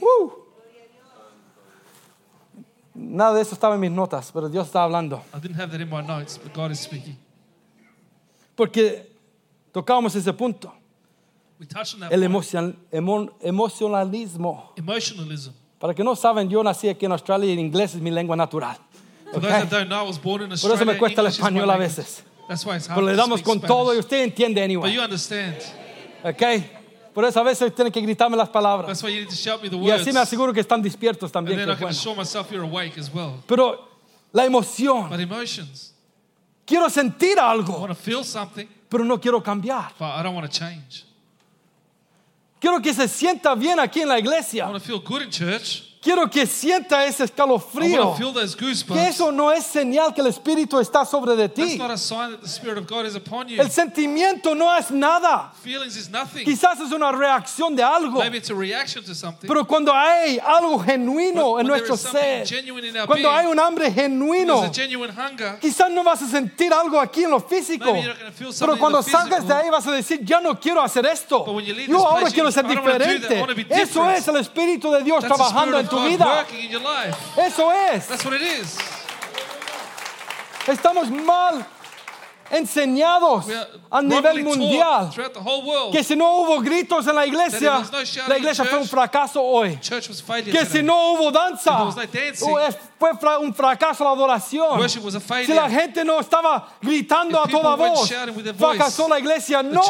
[0.00, 0.30] Uh.
[2.94, 5.22] Nada de eso estaba en mis notas, pero Dios está hablando.
[6.06, 6.40] Notes.
[8.54, 9.12] Porque
[9.70, 10.72] tocábamos ese punto,
[11.60, 12.30] We touched on that el point.
[12.32, 14.72] emocion- emo- emocionalismo.
[14.76, 15.52] emotionalism.
[15.78, 18.34] Para que no saben, yo nací aquí en Australia y el inglés es mi lengua
[18.36, 18.76] natural.
[19.30, 19.42] For ¿ok?
[19.42, 20.76] those that don't know, I was born in Por Australia.
[20.76, 21.96] eso me cuesta el English is my español a language.
[21.96, 22.24] veces.
[22.48, 24.64] That's why it's hard Pero le to damos speak con todo y usted entiende But
[24.64, 24.92] anyway.
[24.94, 25.56] you understand.
[26.24, 26.42] ¿Ok?
[27.14, 28.86] Por eso a veces tiene que gritarme las palabras.
[28.86, 30.02] That's why you need to shout me the Y words.
[30.02, 31.58] así me aseguro que están despiertos and también.
[31.58, 31.98] then que I es can bueno.
[31.98, 33.34] assure myself you're awake as well.
[33.46, 33.88] Pero
[34.32, 35.94] la emoción, But emotions,
[36.66, 39.92] quiero sentir I algo, want to feel something, pero no quiero cambiar.
[39.98, 41.04] but I don't want to change.
[42.60, 44.66] Quiero que se sienta bien aquí en la I iglesia.
[44.68, 45.82] want to feel good in church.
[46.02, 48.14] Quiero que sienta ese escalofrío.
[48.88, 51.78] Que eso no es señal que el Espíritu está sobre de ti.
[53.58, 55.52] El sentimiento no es nada.
[56.42, 58.18] Quizás es una reacción de algo.
[58.18, 59.46] Maybe it's a reaction to something.
[59.46, 62.46] Pero cuando hay algo genuino When- en nuestro ser,
[63.06, 65.58] cuando being, hay un hambre genuino, hunger.
[65.60, 67.92] quizás no vas a sentir algo aquí en lo físico.
[68.58, 71.44] Pero cuando salgas de ahí vas a decir, ya no quiero hacer esto.
[71.44, 73.44] But Yo ahora place, quiero ser diferente.
[73.68, 76.46] Eso es el Espíritu de Dios That's trabajando en tu vida.
[77.36, 78.06] Eso es.
[78.06, 78.78] That's what it is.
[80.66, 81.66] Estamos mal
[82.50, 83.46] enseñados
[83.90, 85.10] a nivel mundial.
[85.92, 87.82] Que si no hubo gritos en la iglesia,
[88.28, 89.78] la iglesia fue un fracaso hoy.
[90.52, 91.88] Que si no hubo danza,
[92.68, 94.78] es- fue un fracaso la adoración.
[95.46, 98.10] Si la gente no estaba gritando a toda voz,
[98.58, 99.62] fracasó la iglesia.
[99.62, 99.82] No.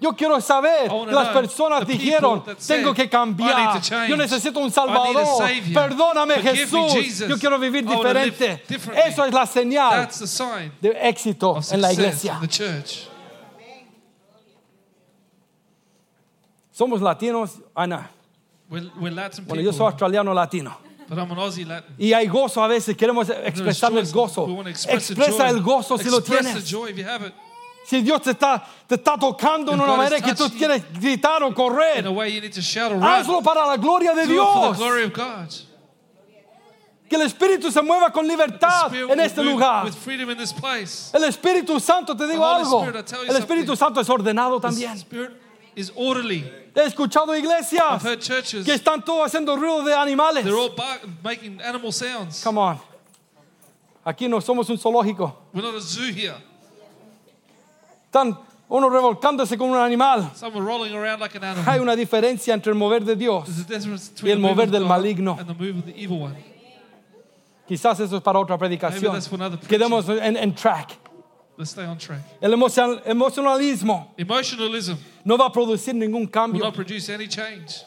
[0.00, 6.34] Yo quiero saber, las personas dijeron, tengo que "I cambiar, yo necesito un salvador, perdóname
[6.42, 6.92] Jesús,
[7.28, 8.62] yo quiero vivir diferente.
[8.68, 10.08] differently." Eso es la señal
[10.80, 12.34] de éxito of en la iglesia.
[12.34, 13.08] in the church.
[16.72, 18.10] Somos latinos, Ana.
[18.68, 20.76] We're, we're Latin Bueno, yo soy australiano latino.
[21.08, 21.94] but I'm an Aussie Latin.
[21.98, 24.48] Y hay gozo a veces, queremos expresar el gozo.
[24.88, 26.64] Expresa el gozo si lo tienes.
[27.86, 31.54] Si Dios te está, te está tocando en una manera que tú quieres gritar o
[31.54, 32.06] correr,
[33.02, 34.78] hazlo para la gloria de Dios.
[37.08, 39.86] Que el Espíritu se mueva con libertad en este lugar.
[41.12, 42.84] El Espíritu Santo, te digo algo.
[42.84, 44.92] El Espíritu Santo es ordenado también.
[45.76, 46.44] Is orderly.
[46.72, 50.44] He escuchado iglesias I've heard churches, que están todos haciendo ruido de animales.
[50.44, 50.72] they're all
[51.22, 52.44] making animal sounds.
[52.44, 52.78] Come on.
[54.04, 55.34] Aquí no somos un zoológico.
[55.52, 56.36] We're not a zoo here.
[58.06, 58.38] Están
[58.68, 60.30] uno revolcándose como un animal.
[60.36, 61.68] Some are rolling around like an animal.
[61.68, 63.48] Hay una diferencia entre el mover de Dios.
[64.22, 65.36] Y el mover del maligno.
[65.38, 66.36] and the move of the evil one.
[67.66, 69.14] Quizás eso es para otra predicación.
[69.68, 70.98] Quedemos en, en track.
[71.56, 72.20] Let's stay on track.
[72.40, 74.94] El emocional- emocionalismo Emotionalism
[75.24, 76.64] no va a producir ningún will cambio.
[76.64, 77.84] not produce any change.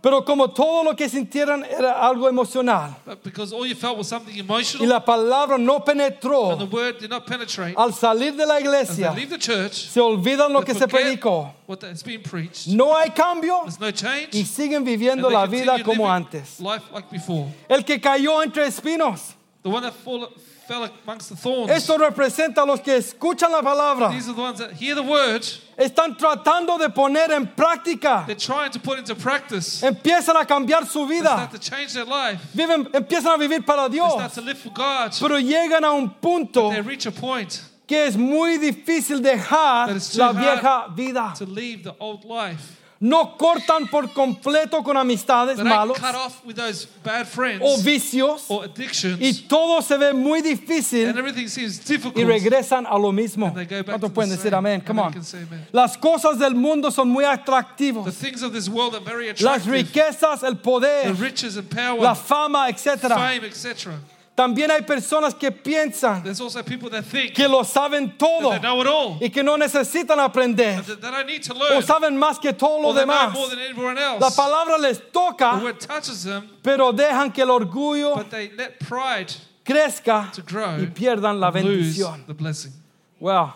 [0.00, 4.06] Pero como todo lo que sintieran era algo emocional But because all you felt was
[4.06, 8.46] something y la palabra no and the penetró, word did not penetrate, al salir de
[8.46, 11.52] la iglesia church, se olvidan lo que se predicó.
[11.66, 12.68] what has been preached.
[12.68, 14.34] No hay cambio There's no change.
[14.34, 16.60] y siguen viviendo la vida como antes.
[16.60, 17.52] Life like before.
[17.68, 19.34] El que cayó entre espinos.
[19.62, 20.28] The one that fall,
[20.68, 21.70] fell amongst the thorns.
[21.70, 24.10] Esto representa a los que escuchan la palabra.
[24.10, 25.42] These are the ones that hear the word,
[25.78, 28.26] Están tratando de poner en práctica.
[28.26, 29.82] they're trying to put into practice.
[29.82, 31.28] Empiezan a cambiar su They vida.
[31.30, 32.40] start to change their life.
[32.54, 34.12] Viven, empiezan a vivir para They Dios.
[34.12, 35.12] start to live for God.
[35.18, 40.32] Pero llegan a un punto They reach a point que es muy difícil dejar la
[40.32, 41.32] vieja vida.
[41.38, 42.76] to leave the old life.
[43.00, 48.46] No cortan por completo con amistades malos cut off with those bad friends o vicios
[48.48, 49.20] or addictions.
[49.20, 52.16] y todo se ve muy and difícil everything seems difficult.
[52.18, 53.46] y regresan a lo mismo.
[53.46, 54.58] And they go back ¿Cuántos the pueden decir same?
[54.58, 54.80] amén?
[54.84, 55.12] Come on.
[55.12, 55.64] can say amen?
[55.72, 58.12] Las cosas del mundo son muy The atractivos.
[58.14, 59.72] things of this world are very Las attractive.
[59.72, 63.08] riquezas, el the poder, riches and power, la fama, etc.
[63.14, 63.92] fame, etc.
[64.38, 68.50] También hay personas que piensan There's also people that think que lo saben that todo
[68.52, 69.18] they know it all.
[69.20, 72.80] y que no necesitan aprender That they don't need to o saben más que todo
[72.80, 73.34] lo or they know demás.
[73.34, 74.20] more than everyone else.
[74.20, 78.50] La palabra les the toca, word touches them, pero dejan que el orgullo but they
[78.56, 79.34] let pride
[79.64, 82.24] crezca to grow y pierdan la lose bendición.
[82.28, 82.72] the blessing.
[83.18, 83.52] Wow.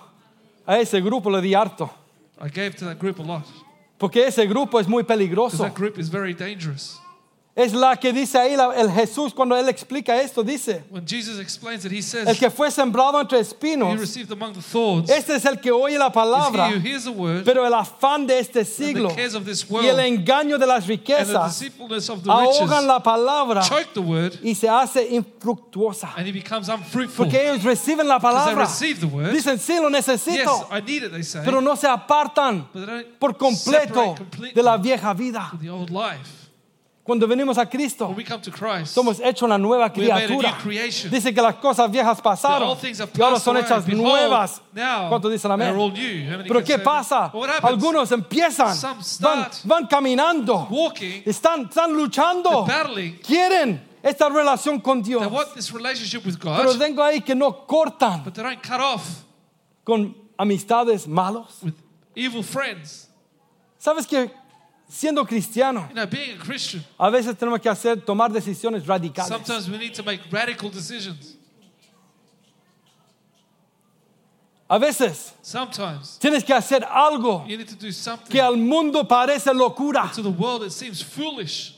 [0.67, 1.89] A ese grupo le di harto,
[2.41, 3.45] I gave to that group a lot.
[4.01, 5.59] porque ese grupo es muy peligroso.
[5.59, 6.99] that group is very dangerous.
[7.55, 11.85] Es la que dice ahí el Jesús cuando él explica esto, dice, When Jesus explains
[11.85, 15.11] it, he says, el que fue sembrado entre espinos, received among the thorns.
[15.11, 18.65] este es el que oye la palabra, he the word, pero el afán de este
[18.65, 19.11] siglo
[19.45, 23.61] this y el world, engaño de las riquezas deceitfulness of the ahogan la palabra
[23.93, 26.15] the word, y se hace infructuosa.
[26.17, 26.43] and he.
[27.15, 29.31] Porque ellos reciben la palabra, the word.
[29.31, 32.67] dicen sí lo Yes, necesito, I need it, they say, pero no se apartan
[33.19, 34.15] por completo
[34.55, 35.53] de la vieja vida.
[35.61, 36.42] the old life.
[37.13, 40.57] Cuando venimos a Cristo, Christ, somos hechos una nueva criatura.
[41.11, 42.75] Dice que las cosas viejas pasaron
[43.15, 43.67] y ahora son away.
[43.67, 44.63] hechas Behold, nuevas.
[45.11, 45.77] ¿Cuántos dicen amén?
[46.49, 47.31] Pero ¿qué pasa?
[47.61, 48.75] Algunos empiezan,
[49.21, 52.67] van, van caminando, walking, están, están luchando,
[53.23, 55.23] quieren esta relación con Dios.
[55.31, 58.25] With Pero God, tengo ahí que no cortan
[59.85, 61.61] con amistades malos.
[62.17, 62.43] evil.
[63.77, 64.31] ¿Sabes que
[64.93, 69.29] siendo cristiano, You know, being a Christian, a veces tenemos que hacer, tomar decisiones radicales?
[69.29, 71.37] sometimes we need to make radical decisions.
[74.69, 79.05] A veces Sometimes tienes que hacer algo you need to do something que al mundo
[79.07, 80.11] parece locura.
[80.15, 81.75] to the world that seems foolish.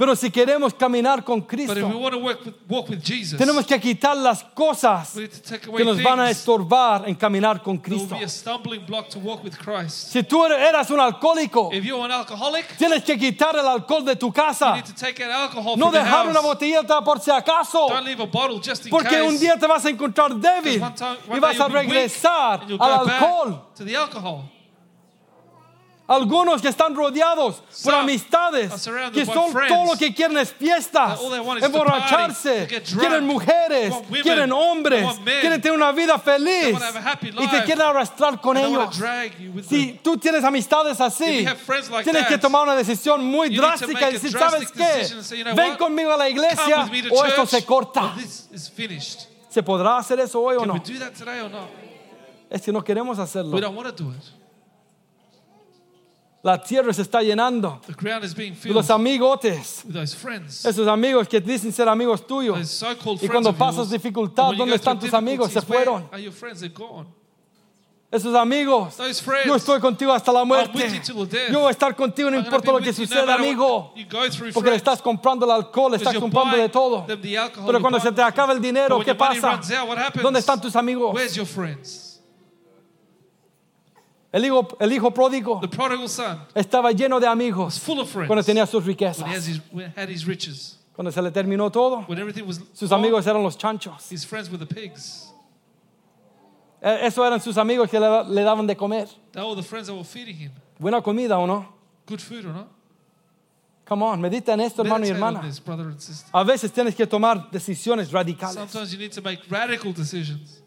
[0.00, 3.02] Pero si queremos caminar con But if we Cristo, want to work with, walk with
[3.04, 6.24] Jesus, tenemos que quitar las cosas we need to take away que nos van a
[6.28, 8.16] things estorbar en caminar con that will Cristo.
[8.16, 10.10] be a stumbling block to walk with Christ.
[10.10, 14.16] Si tú eras un alcohólico, If you're an alcoholic, tienes que quitar el alcohol de
[14.16, 14.74] tu you casa.
[14.74, 17.88] need to take out alcohol No from your dejar una botellita por si acaso.
[17.90, 19.40] Don't leave a bottle just in Porque un case.
[19.40, 21.78] día te vas a encontrar débil One time- y one vas day a you'll be
[21.80, 23.70] weak regresar and you'll al go back alcohol.
[23.76, 24.44] to the alcohol.
[26.10, 28.72] Algunos que están rodeados por amistades
[29.12, 31.20] que son friends todo lo que quieren es fiestas,
[31.62, 32.66] emborracharse,
[32.98, 35.06] quieren mujeres, quieren hombres,
[35.40, 36.76] quieren tener una vida feliz
[37.22, 39.00] y te quieren arrastrar con ellos.
[39.68, 41.46] Si tú tienes amistades así,
[42.02, 44.80] tienes que tomar una decisión muy drástica y decir, ¿sabes qué?
[44.80, 48.16] decision and say, you know Ven conmigo a la iglesia o esto se corta.
[49.48, 50.82] ¿Se podrá hacer eso hoy o no?
[52.50, 53.54] Es que no queremos hacerlo.
[53.54, 54.40] We don't want to do it.
[56.42, 60.64] La tierra se está llenando The ground is being filled los amigotes, with those friends.
[60.64, 62.66] esos amigos que dicen ser amigos tuyos.
[62.66, 65.52] So-called Y cuando pasas dificultad, ¿dónde están tus amigos?
[65.52, 66.08] Se fueron.
[66.10, 66.60] Are your friends?
[66.60, 67.06] They're gone.
[68.10, 69.46] Esos amigos, Those friends.
[69.46, 71.00] yo estoy contigo hasta la muerte.
[71.52, 73.92] Yo voy a estar contigo, no I'm importa lo que suceda, amigo.
[74.52, 77.04] Porque le estás comprando el alcohol, le estás comprando de todo.
[77.06, 77.16] the
[77.66, 79.52] Pero cuando se te acaba el dinero, ¿qué pasa?
[79.52, 80.14] out?
[80.20, 81.14] ¿Dónde están tus amigos?
[84.32, 88.28] El hijo, el hijo pródigo The prodigal son estaba lleno de amigos full of friends
[88.28, 90.76] cuando tenía sus when he has riquezas.
[90.94, 94.10] Cuando se le terminó todo, When everything was sus amigos eran los chanchos.
[94.10, 95.32] his friends were the pigs.
[96.82, 99.08] Eh, Eso eran sus amigos que le, daban de comer.
[99.32, 100.52] They were the friends that were feeding him.
[100.78, 101.66] Buena comida o no?
[102.06, 102.68] Good food or not?
[103.84, 105.42] Come on, medita en esto, hermano y hermana.
[105.42, 106.30] this, brother and sister.
[106.32, 108.54] A veces tienes que tomar decisiones radicales.
[108.54, 110.62] Sometimes you need to make radical decisions.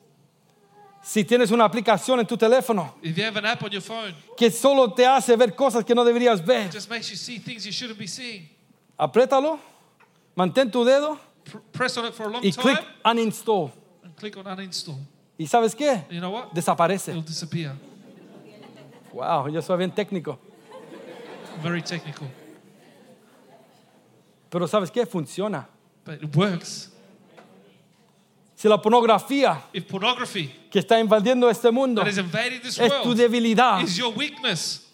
[1.03, 4.15] Si tienes una aplicación en tu teléfono If you have an app on your phone,
[4.37, 7.39] que solo te hace ver cosas que no deberías ver, it just makes you see
[7.39, 8.47] things you shouldn't be seeing.
[8.97, 9.59] apriétalo,
[10.35, 13.71] mantén tu dedo Pr- press on it for a long y time click uninstall.
[14.03, 14.97] and click on uninstall.
[15.37, 16.05] ¿Y sabes qué?
[16.09, 16.53] You know what?
[16.53, 17.09] Desaparece.
[17.11, 17.73] It'll disappear.
[19.11, 20.39] Wow, yo soy bien técnico.
[21.61, 22.27] Very technical.
[24.49, 25.05] Pero ¿sabes qué?
[25.05, 25.67] Funciona.
[26.05, 26.92] But it works.
[28.63, 32.93] Si la pornografía If pornography que está invadiendo este mundo that is invading this es
[33.03, 34.87] tu debilidad, is your weakness,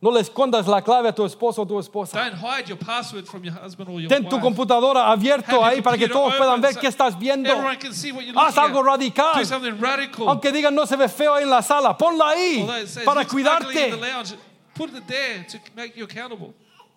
[0.00, 2.14] no le escondas la clave a tu esposo o tu esposa.
[2.14, 4.42] don't hide your password from your husband or your Ten tu wife.
[4.42, 7.50] computadora abierto ahí para que todos puedan ver so qué estás viendo.
[7.50, 8.86] Everyone can see what you're Haz algo at.
[8.86, 9.34] radical.
[9.34, 10.26] Do something radical.
[10.26, 13.04] Aunque digan no se ve feo ahí en la sala, ponla ahí Although it says
[13.04, 14.38] para cuidarte.
[14.74, 16.54] put it there to make you accountable.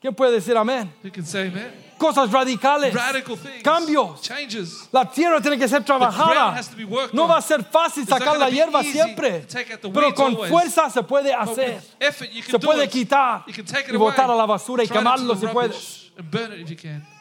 [0.08, 0.89] ¿Quién puede decir amén?
[1.97, 2.93] Cosas radicales.
[2.93, 4.22] radical things, Cambios.
[4.22, 4.88] changes.
[4.89, 6.62] La tierra tiene que ser trabajada.
[7.12, 7.32] No on.
[7.32, 9.45] va a ser fácil It's sacar la hierba siempre.
[9.93, 10.49] Pero con always.
[10.49, 11.82] fuerza se puede hacer.
[11.99, 12.89] effort, Se puede it.
[12.89, 13.97] quitar y away.
[13.97, 16.10] botar a la basura y quemarlo si puedes.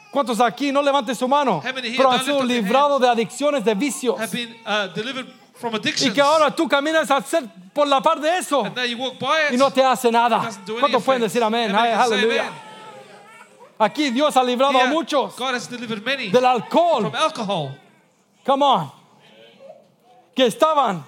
[0.09, 1.61] ¿Cuántos aquí no levanten su mano?
[1.61, 4.15] Pero han sido librados de adicciones, de vicios.
[4.17, 5.25] Uh,
[5.59, 9.53] from Y que ahora tú caminas a hacer por la par de eso it.
[9.53, 10.49] y no te hace nada.
[10.79, 11.75] ¿Cuántos pueden decir amén?
[11.75, 12.49] Aleluya.
[13.79, 17.01] Aquí Dios ha librado a muchos God has delivered many del alcohol.
[17.01, 17.71] from alcohol.
[18.45, 18.91] Come on.
[20.35, 21.03] Que estaban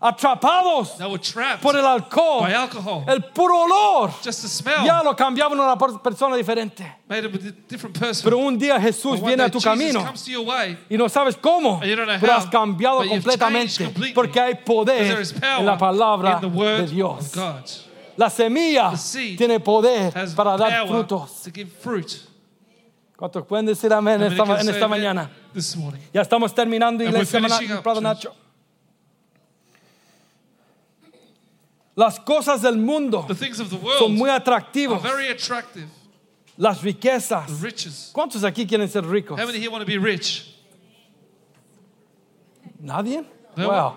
[0.00, 2.40] atrapados They were trapped por el alcohol.
[2.42, 3.04] by alcohol.
[3.06, 6.84] El puro olor Just the smell ya lo cambiaban a una per- persona diferente.
[7.08, 8.24] made him a di- different person.
[8.24, 10.76] Pero un día Jesús one viene day a tu Jesus camino comes to your way,
[10.90, 13.84] y no sabes cómo, And you don't know pero how, has cambiado but you've completamente
[13.84, 14.12] completely.
[14.14, 17.26] porque hay because poder there is power en la palabra in the word de Dios.
[17.28, 17.70] of God.
[18.16, 18.92] La semilla
[19.36, 21.48] tiene poder para dar frutos.
[23.16, 25.30] ¿Cuántos pueden decir amén en esta, en esta mañana?
[26.12, 28.02] Ya estamos terminando, And iglesia, church.
[28.02, 28.34] Nacho.
[31.94, 33.26] Las cosas del mundo
[33.98, 34.98] son muy attractive.
[36.56, 37.50] Las riquezas.
[38.12, 39.38] ¿Cuántos aquí quieren ser ricos?
[42.80, 43.24] ¿Nadie?
[43.56, 43.96] Wow.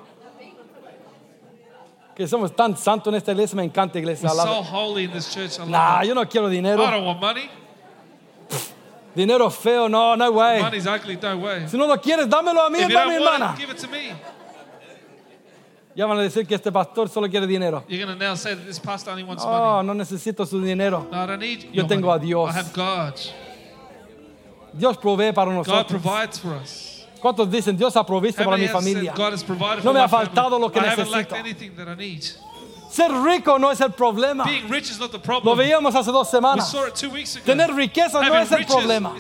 [2.16, 4.30] Que somos tan santos en esta iglesia, me encanta iglesia.
[4.30, 5.60] We're so holy in this church.
[5.60, 6.82] I Nah, yo no quiero dinero.
[6.84, 7.50] I don't want money.
[9.14, 10.62] Dinero feo, no, no way.
[10.62, 11.68] Money's ugly, no way.
[11.68, 13.54] Si no lo quieres, dámelo a mí, If you don't want hermana.
[13.54, 14.12] it, give it to me.
[15.96, 17.84] Ya van a decir que este pastor solo quiere dinero.
[17.88, 19.50] You're going to now say that this pastor only wants Oh,
[19.82, 19.88] money.
[19.88, 21.08] no necesito su dinero.
[21.10, 22.28] No, I don't need Yo your tengo a money.
[22.28, 22.50] Dios.
[22.50, 23.14] I have God.
[24.78, 26.02] Dios provee para God nosotros.
[26.02, 26.95] provides for us.
[27.26, 29.12] ¿Cuántos dicen, Dios ha provisto para mi familia?
[29.84, 31.36] No me ha faltado lo que necesito.
[32.88, 34.46] Ser rico no es el problema.
[35.44, 36.72] Lo veíamos hace dos semanas.
[37.44, 39.16] Tener riqueza no es el problema.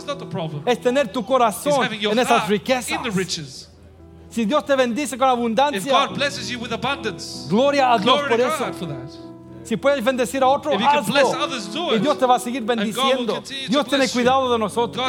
[0.68, 3.72] Es tener tu corazón en esas riquezas.
[4.30, 6.08] Si Dios te bendice con abundancia,
[7.50, 8.72] gloria a Dios por eso.
[9.64, 11.96] Si puedes bendecir a otro, If you can bless hazlo.
[11.96, 12.00] Y.
[12.00, 13.42] Dios te va a seguir bendiciendo.
[13.68, 15.04] Dios tiene cuidado de nosotros.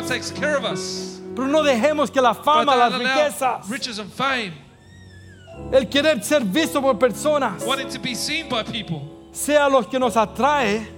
[1.37, 4.55] Pero no dejemos que la fama, las riquezas, riches and fame,
[5.71, 9.99] el querer ser visto por personas, wanting to be seen by people, sea los que
[9.99, 10.89] nos atrae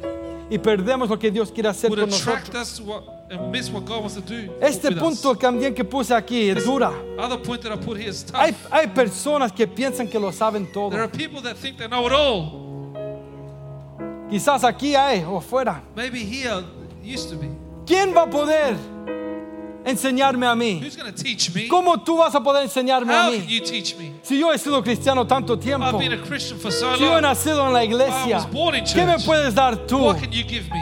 [0.49, 2.81] y perdemos lo que Dios quiere hacer would con attract nosotros.
[2.81, 4.53] us what, and miss what God wants to do.
[4.61, 5.39] Este punto us.
[5.39, 6.93] también que puse aquí es dura.
[7.19, 8.41] Other point that I put here is tough.
[8.41, 10.91] Hay, hay personas que piensan que lo saben todo.
[10.91, 12.69] There are people that think they know it all.
[14.31, 15.83] Quizás aquí hay o fuera.
[15.97, 16.63] Maybe here
[17.03, 17.49] used to be.
[17.87, 18.77] ¿Quién va a poder
[19.91, 20.81] enseñarme a mí?
[20.83, 21.69] Who's teach me?
[21.69, 23.47] ¿Cómo tú vas a poder enseñarme a can mí?
[23.49, 24.13] you teach me?
[24.23, 27.09] Si yo he sido cristiano tanto tiempo, I've been a Christian for so si yo
[27.17, 27.23] he long.
[27.23, 29.27] nacido en la iglesia, I was born in ¿qué me church.
[29.27, 29.99] puedes dar tú?
[30.05, 30.81] What can you give me?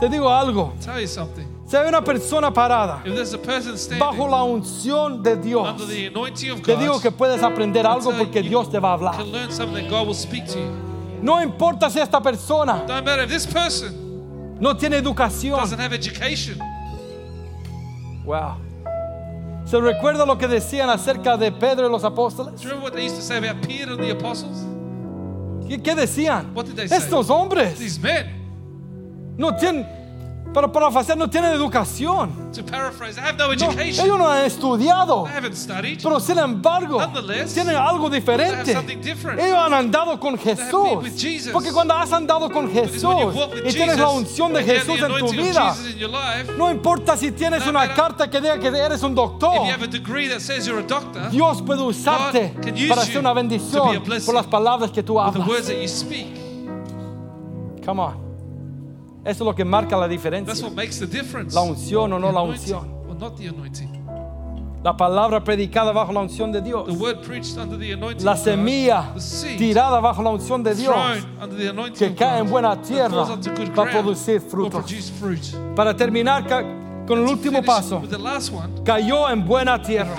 [0.00, 0.72] Te digo algo.
[0.84, 1.44] Tell you something.
[1.66, 5.68] Si hay una persona parada If there's a person bajo standing la unción de Dios,
[5.68, 8.78] under the anointing of te digo que puedes aprender algo tell porque you Dios te
[8.78, 9.16] va a hablar.
[9.16, 10.70] can learn something that God will speak to you.
[11.20, 15.58] No importa si esta persona Don't matter if this person no tiene educación.
[15.60, 16.58] doesn't have education.
[18.28, 18.56] Wow.
[19.64, 22.62] ¿Se recuerda lo que decían acerca de Pedro y los apóstoles?
[22.62, 24.66] Remember what they used to say about Peter and the apostles?
[25.66, 26.54] ¿Qué, qué decían?
[26.54, 26.98] What did they say?
[26.98, 28.26] Estos hombres These men,
[29.38, 29.86] no tienen,
[30.52, 32.30] para parafasear, no tienen educación.
[32.52, 34.04] to paraphrase, they have no No, education.
[34.06, 35.24] ellos no han estudiado.
[35.24, 36.00] They haven't studied.
[36.02, 38.64] Pero sin embargo, Nonetheless, tienen algo diferente.
[38.64, 39.38] they have something different.
[39.40, 41.04] Ellos han andado con Jesús.
[41.20, 41.52] Jesus.
[41.52, 43.02] Porque cuando has andado con Because when Jesús
[43.34, 45.04] you walk with y tienes Jesus, la unción de you have Jesús the en tu
[45.16, 48.30] anointing of vida, Jesus in your life, no importa si tienes No una matter- carta
[48.30, 50.86] que diga que eres un if doctor, you have a degree that says you're a
[50.86, 54.02] doctor, Dios puede usarte God can use para you ser una to be a bendición
[54.04, 55.46] blessing por las palabras que tú the hablas.
[55.46, 56.26] words that you speak.
[57.84, 58.27] Come on.
[59.28, 60.64] Eso es lo que marca la That's diferencia.
[60.66, 61.54] what makes the difference.
[61.54, 62.88] La unción o no la unción.
[63.08, 63.98] Or not the anointing.
[64.82, 66.86] La palabra predicada bajo la unción de Dios.
[66.86, 69.12] The word preached under the anointing La God, semilla
[69.58, 73.10] tirada bajo la unción de Dios thrown under the anointing que cae en buena tierra
[73.10, 74.40] falls onto good va a ground, producir.
[75.76, 76.46] Para terminar
[77.08, 80.14] con el último paso, With the last one, cayó en buena tierra.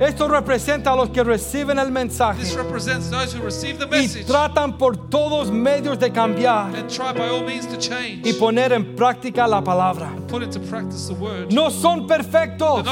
[0.00, 4.24] Esto representa a los que reciben el This mensaje represents those who receive the y
[4.24, 8.72] tratan por todos medios de cambiar and try by all means to change y poner
[8.72, 10.10] en práctica la palabra.
[10.26, 11.52] put into practice the word.
[11.52, 12.82] No son perfectos.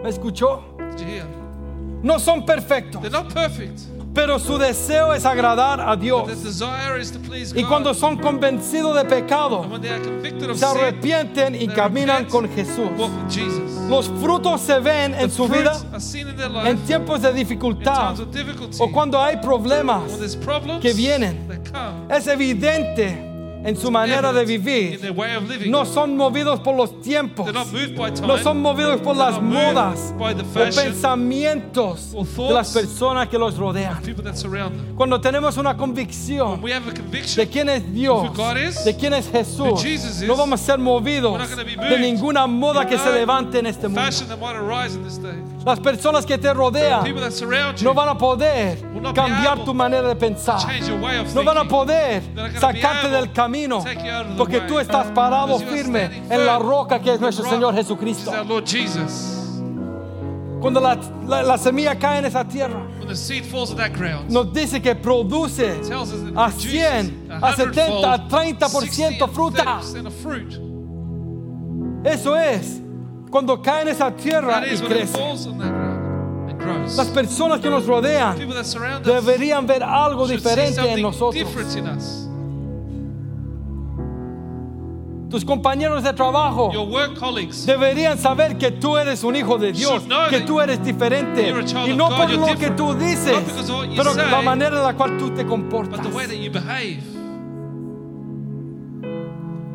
[0.00, 0.62] ¿Me escuchó?
[2.00, 3.97] No son perfectos, They're not perfect.
[4.14, 6.28] Pero su deseo es agradar a Dios.
[7.54, 9.66] Y cuando son convencidos de pecado,
[10.54, 12.90] se arrepienten y caminan con Jesús.
[13.88, 15.72] Los frutos se ven en su vida
[16.64, 18.14] en tiempos de dificultad
[18.78, 20.02] o cuando hay problemas.
[20.80, 21.48] que vienen.
[22.10, 23.27] Es evidente
[23.64, 25.14] en su manera de vivir.
[25.68, 27.46] No son movidos por los tiempos.
[28.26, 34.00] No son movidos por las modas o pensamientos de las personas que los rodean.
[34.96, 36.60] Cuando tenemos una convicción
[37.36, 38.30] de quién es Dios,
[38.84, 39.84] de quién es Jesús,
[40.26, 41.38] no vamos a ser movidos
[41.90, 44.02] de ninguna moda que se levante en este mundo.
[45.68, 47.04] Las personas que te rodean
[47.82, 48.78] no van a poder
[49.14, 50.60] cambiar tu manera de pensar.
[51.34, 52.22] No van a poder
[52.58, 53.84] sacarte del camino
[54.38, 58.32] porque tú estás parado firme en la roca que es nuestro Señor Jesucristo.
[60.58, 62.80] Cuando la, la- la semilla cae en esa tierra,
[63.94, 65.86] ground, nos dice que produce a produces
[66.58, 69.64] 100, a 100 70, a fold, 30% 60 and fruta.
[69.82, 70.54] 30% of fruit.
[72.04, 72.80] Eso es
[73.30, 75.18] cuando cae en esa tierra y crece.
[76.96, 78.36] Las personas que nos rodean
[79.04, 81.48] deberían ver algo diferente en nosotros.
[85.30, 86.70] Tus compañeros de trabajo
[87.66, 91.52] deberían saber que tú eres un hijo de Dios, que tú eres diferente.
[91.86, 93.36] Y no por lo que tú dices,
[93.94, 96.00] pero la manera en la cual tú te comportas.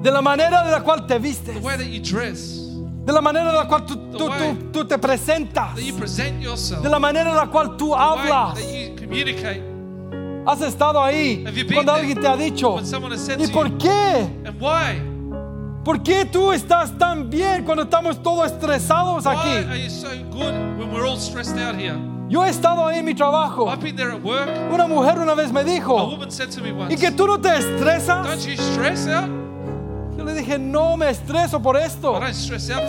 [0.02, 1.56] De la manera de la cual te vistes.
[3.06, 5.76] De la manera en la cual tú, tú- tú- tú te presentas.
[5.76, 8.56] De la manera en la cual tú hablas.
[8.56, 9.62] that you communicate.
[10.46, 11.44] Has estado ahí
[11.74, 12.78] cuando alguien te ha dicho,
[13.40, 14.28] ¿y por qué?
[14.46, 15.02] and why?
[15.84, 19.50] ¿Por qué tú estás tan bien cuando estamos todos estresados aquí?
[19.50, 21.96] are you so good when we're all stressed out here?
[22.30, 23.70] Yo he estado ahí en mi trabajo.
[23.70, 24.50] I've been there at work.
[24.72, 27.40] Una mujer una vez me A dijo, woman said to me ¿y que tú no
[27.40, 28.26] te estresas?
[30.18, 32.20] Yo le dije, no me estreso por esto.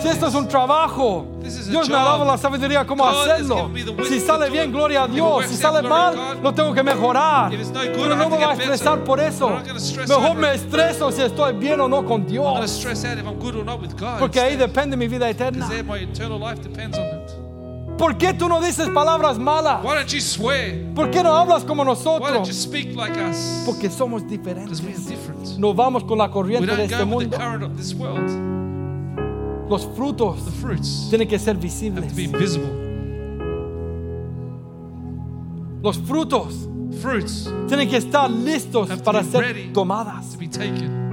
[0.01, 1.25] Si esto es un trabajo,
[1.69, 3.69] Dios me ha dado la sabiduría cómo hacerlo.
[4.07, 5.45] Si sale bien, gloria a Dios.
[5.47, 7.51] Si sale mal, lo tengo que mejorar.
[7.51, 9.49] Pero no me voy a estresar por eso.
[10.07, 12.45] Mejor me estreso si estoy bien o no con Dios.
[14.19, 15.67] Porque ahí depende mi vida eterna.
[17.97, 19.81] ¿Por qué tú no dices palabras malas?
[19.83, 20.93] Why don't you swear?
[20.93, 22.55] ¿Por qué no hablas como Why don't you nosotros?
[22.55, 23.63] speak like us?
[23.65, 24.81] Porque somos diferentes.
[24.81, 25.57] we are different.
[25.57, 27.29] No vamos con la We corriente de don't este go with mundo.
[27.37, 28.29] the current of this world.
[29.69, 32.09] Los frutos The fruits tienen que ser have visibles.
[32.09, 32.69] to be visible.
[35.81, 36.67] Los frutos
[37.01, 39.71] Fruits tienen que estar listos Have to para be ser ready.
[39.73, 40.31] tomadas.
[40.33, 41.03] to be taken.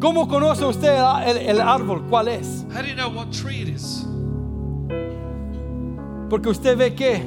[0.00, 0.96] ¿Cómo conoce usted
[1.26, 2.02] el, el árbol?
[2.08, 2.64] ¿Cuál es?
[2.74, 4.06] How do you know what tree it is?
[6.28, 7.22] Porque usted ve que,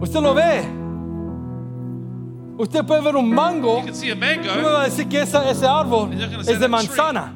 [0.00, 0.62] usted lo ve.
[2.58, 3.82] Usted puede ver un mango
[4.56, 6.10] mango, va a decir que ese, ese árbol
[6.40, 7.32] es de manzana.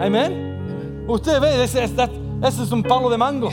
[0.00, 1.04] Amén.
[1.06, 2.10] Usted ve, ese, ese-
[2.42, 3.48] ese es un palo de mango.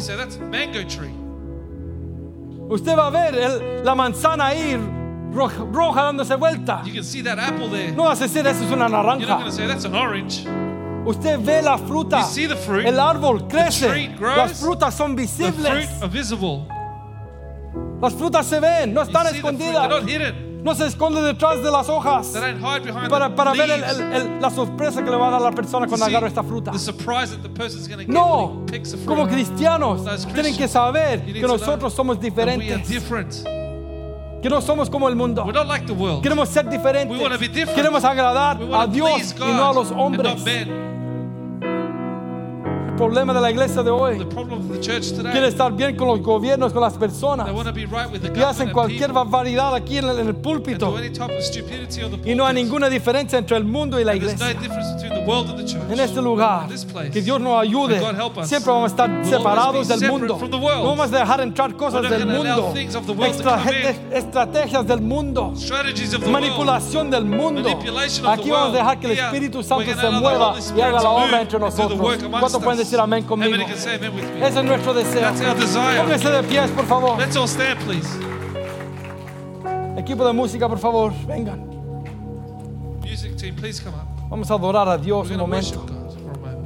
[2.69, 4.77] Usted va a ver el- la manzana ahí
[5.33, 6.81] roja, roja dándose vuelta.
[6.85, 7.91] You can see that apple there.
[7.91, 9.19] No vas a decir eso es una naranja.
[11.05, 12.21] Usted ve la fruta.
[12.21, 12.85] You see the fruit.
[12.85, 13.87] El árbol crece.
[13.87, 14.37] tree grows.
[14.37, 15.89] Las frutas son The fruit visibles.
[16.01, 16.67] are visible.
[18.01, 19.89] Las frutas se ven, no están the escondidas.
[20.63, 22.33] No se esconde detrás de las hojas.
[23.07, 25.51] Para, the para ver el- el- el- la sorpresa que le va a dar la
[25.51, 26.71] persona cuando agarra esta fruta.
[26.71, 28.65] The the No,
[29.05, 30.01] como cristianos
[30.33, 32.89] tienen que saber que nosotros somos diferentes.
[34.45, 35.43] Que no somos como el mundo.
[35.65, 36.21] Like the world.
[36.21, 37.19] Queremos ser diferentes.
[37.19, 37.73] We be different.
[37.73, 40.35] Queremos agradar We a Dios y no a los hombres.
[42.95, 44.25] Problema de la iglesia de hoy
[45.31, 49.97] quiere estar bien con los gobiernos, con las personas right y hacen cualquier barbaridad aquí
[49.97, 50.95] en el, en el púlpito
[52.23, 54.55] y no hay ninguna diferencia entre el mundo y la no iglesia.
[55.89, 56.67] En este lugar,
[57.11, 57.99] que Dios nos ayude.
[58.43, 60.39] Siempre vamos a estar separados del mundo.
[60.49, 62.73] No vamos a dejar entrar cosas del mundo,
[64.11, 65.53] estrategias del mundo.
[66.29, 67.69] Manipulación del mundo.
[68.27, 71.59] Aquí vamos a dejar que el Espíritu Santo se mueva y haga la obra entre
[71.59, 71.99] nosotros.
[71.99, 72.84] ¿Cuántos pueden?
[72.85, 73.51] Decir amén conmigo?
[73.51, 74.41] many can say amen with me?
[74.41, 75.21] Ese es nuestro deseo.
[75.21, 75.99] That's our desire.
[76.01, 77.17] Pónganse de pies, por favor.
[77.17, 78.07] Let's all stand, please.
[79.97, 81.59] Equipo de música, por favor, vengan.
[83.01, 84.07] Music team, please come up.
[84.29, 85.79] Vamos a adorar a Dios un momento.
[85.79, 86.65] God for a moment.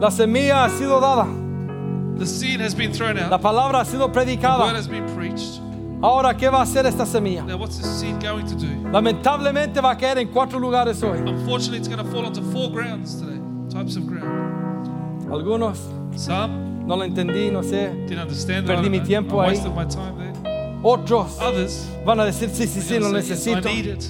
[0.00, 1.26] La semilla ha sido dada.
[2.18, 3.42] The seed has been thrown La out.
[3.42, 5.60] palabra ha sido The word has been preached.
[6.02, 7.42] Ahora, ¿qué va a hacer esta semilla?
[7.44, 8.66] Now, what's the seed going to do?
[8.92, 11.18] Lamentablemente va a caer en cuatro lugares hoy.
[11.18, 13.38] Unfortunately, it's going to fall onto four grounds today.
[13.70, 15.26] Types of ground.
[15.30, 15.78] Algunos
[16.14, 17.90] Some no lo entendí, no sé.
[18.06, 18.66] didn't understand.
[18.66, 19.50] Perdí mi tiempo I ahí.
[19.56, 20.32] wasted my time there.
[20.82, 23.16] Otros Others, van a decir, sí, sí, sí, lo yes, I
[23.54, 23.68] necesito.
[23.68, 24.04] need it,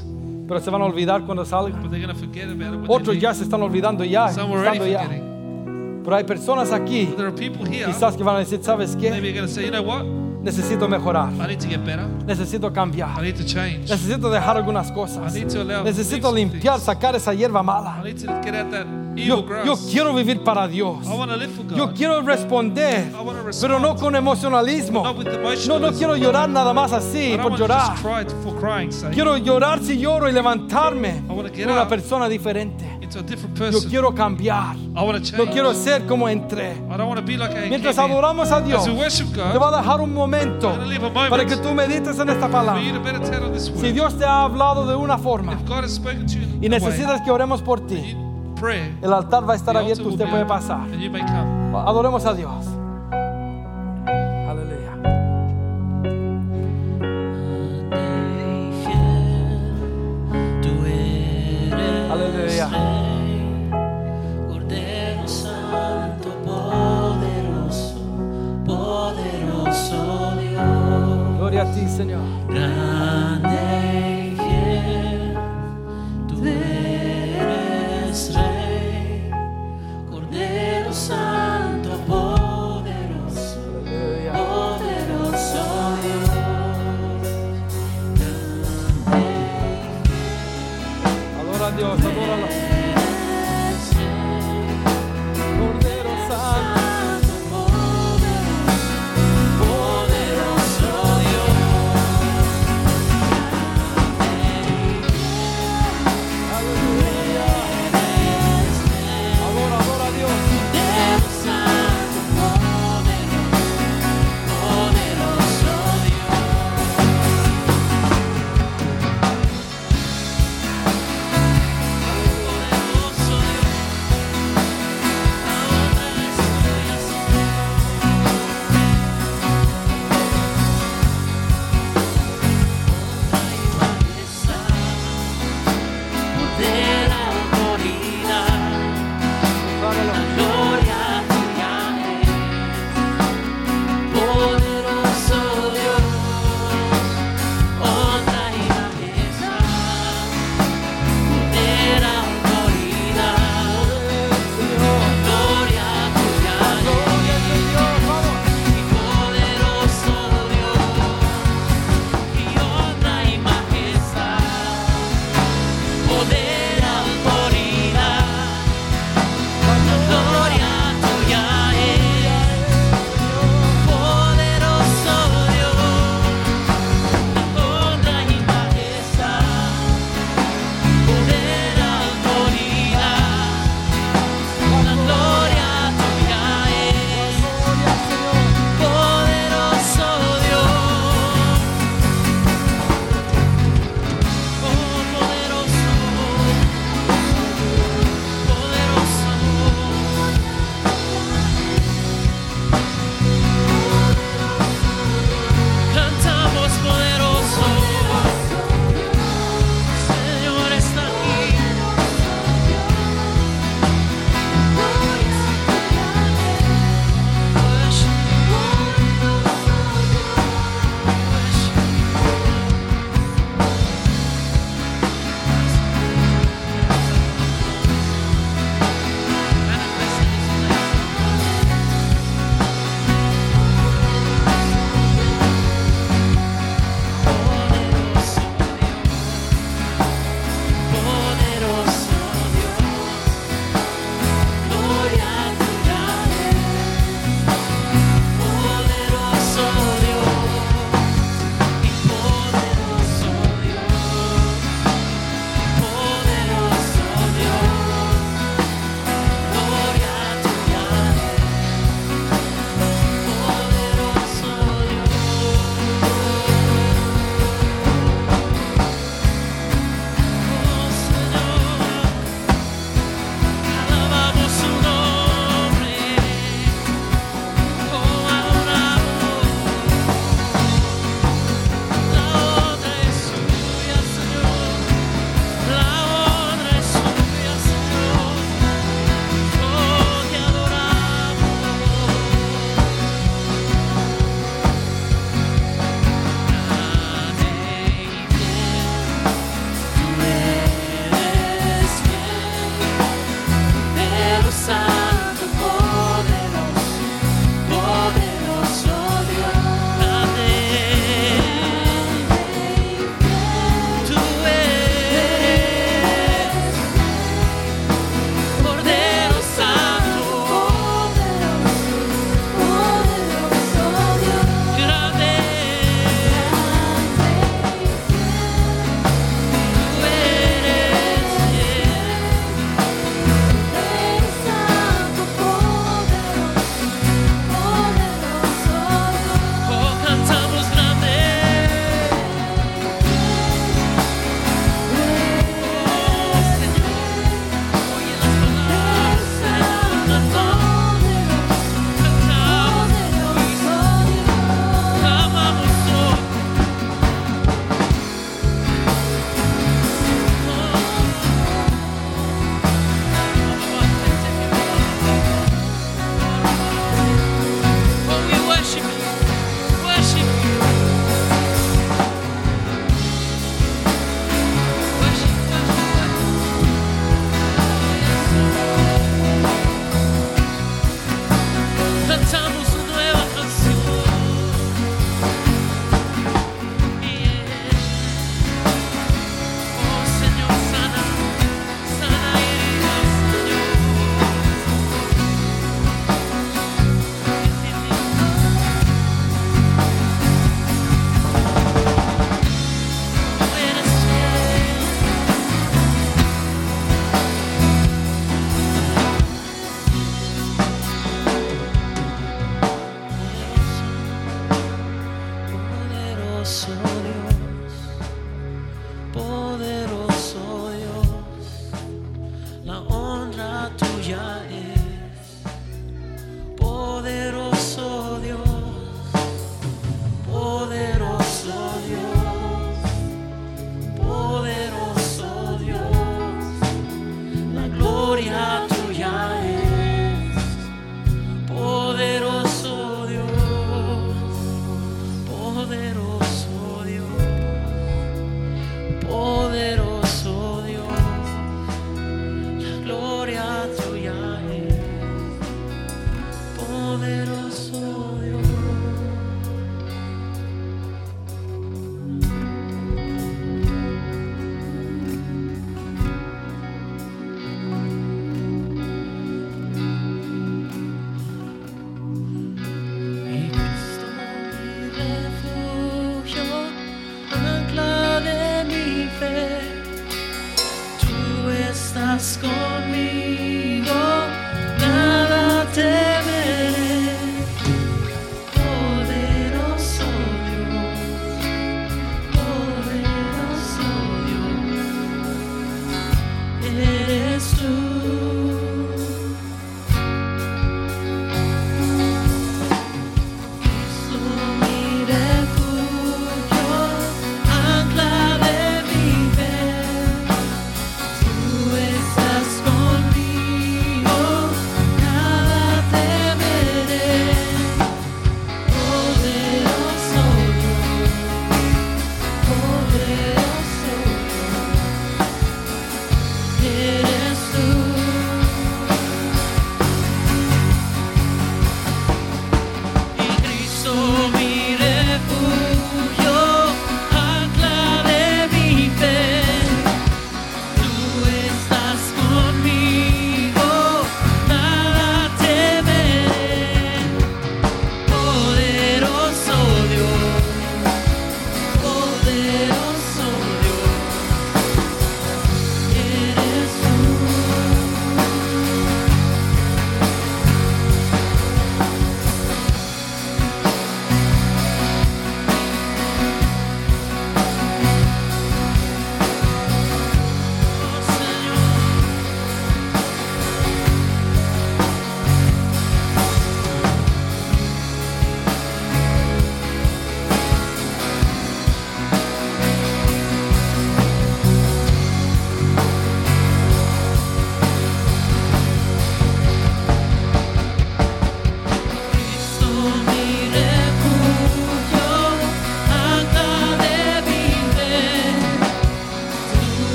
[0.47, 1.81] Pero se van a olvidar cuando salga.
[1.81, 2.81] but they're going to forget about it.
[2.81, 5.03] When Otros ya se están olvidando ya, Some already ya.
[5.05, 6.03] forgetting.
[6.05, 7.87] Pero hay personas aquí, there are people here.
[7.87, 9.11] quizás que van a decir, ¿sabes qué?
[9.11, 10.05] Maybe you're going to say, you know what?
[10.47, 12.07] Necesito mejorar, I need to get better.
[12.25, 13.91] necesito I cambiar, need to change.
[13.91, 15.83] necesito dejar algunas I cosas, need to allow.
[15.83, 18.01] necesito limpiar, sacar esa hierba I mala.
[18.05, 18.87] need to get out that
[19.17, 21.05] evil Yo, yo quiero vivir para Dios.
[21.05, 21.77] I want to live for God.
[21.77, 23.61] Yo quiero responder, I want to respond.
[23.73, 25.03] pero no con emocionalismo.
[25.03, 27.91] Not with No, no quiero llorar nada más así I don't por to llorar.
[27.97, 29.15] just cry for crying's sake.
[29.15, 32.85] Quiero llorar si lloro y levantarme I want to get una up persona diferente.
[33.07, 33.89] Into a different Yo person.
[33.91, 34.77] quiero cambiar.
[34.77, 35.51] I want to No change.
[35.53, 36.73] quiero ser como entré.
[36.73, 39.29] I don't want to be like I Mientras came adoramos a Dios, As we worship
[39.33, 41.73] te God, va a dejar un momento I'm gonna leave a moment para que tú
[41.75, 42.83] medites en esta for palabra.
[42.83, 43.93] you to meditate on this Si.
[43.93, 46.71] Dios te ha hablado de una forma If God has spoken to you y in
[46.73, 48.97] necesitas que oremos por ti, you pray.
[49.03, 50.81] el altar va a estar the altar abierto, will usted puede open, pasar.
[50.93, 51.77] And you may come.
[51.87, 52.65] Adoremos a Dios.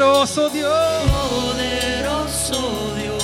[0.00, 0.72] Poderoso Dios.
[1.28, 2.56] Poderoso
[2.96, 3.20] Dios,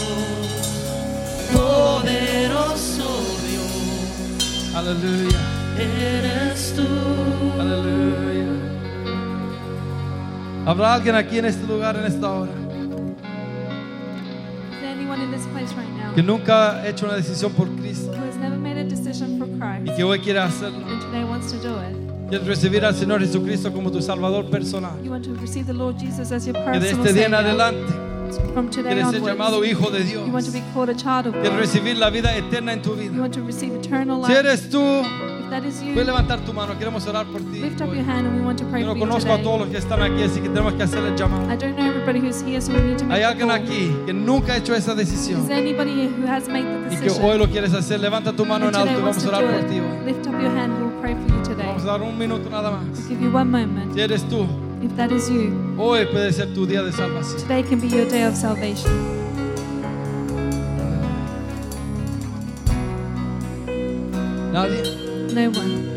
[1.50, 3.08] poderoso
[3.48, 5.40] Dios, Aleluya.
[5.78, 6.84] eres tú.
[7.58, 8.44] Aleluya.
[10.66, 12.58] ¿Habrá alguien aquí en este lugar, en esta hora, Is
[14.82, 18.12] there anyone in this place right now que nunca ha hecho una decisión por Cristo
[18.12, 19.48] who has never made a decision for
[19.82, 20.84] y que hoy quiere hacerlo?
[22.28, 24.92] Quieres recibir al Señor Jesucristo como tu Salvador personal.
[25.04, 27.92] You want to receive the Lord Jesus as your Que de este día en adelante
[28.52, 30.26] From today quieres ser llamado hijo de Dios.
[30.26, 31.58] you want to be called a child of Quieres God.
[31.60, 33.20] recibir la vida eterna en tu You vida.
[33.20, 34.40] want to receive eternal Si life.
[34.40, 34.80] eres tú,
[35.50, 36.74] that is you, puedes levantar tu mano.
[36.78, 37.60] Queremos orar por ti.
[37.60, 37.96] lift up hoy.
[37.96, 39.44] your hand and we want to pray Yo for no you conozco a today.
[39.44, 41.50] todos los que están aquí, así que tenemos que hacer el llamado.
[41.52, 43.56] I don't know everybody who's here, so we need to Hay make the alguien call.
[43.56, 46.96] aquí que nunca ha hecho esa Is decisión there anybody who has made the y
[46.98, 48.00] que decision hoy lo quieres hacer.
[48.00, 49.76] Levanta tu mano and en alto today y wants vamos a to orar por ti
[49.76, 49.82] it?
[49.82, 50.06] hoy.
[50.06, 51.66] Lift up your hand, we'll pray for you today.
[51.66, 53.08] Vamos a dar un minuto nada más.
[53.08, 53.94] Give you one moment.
[53.94, 54.46] Si eres tú,
[54.82, 57.40] If that is you, hoy puede ser tu día de salvación.
[57.40, 58.90] today can be your day of salvation.
[64.52, 64.95] Nadie.
[65.36, 65.96] No one.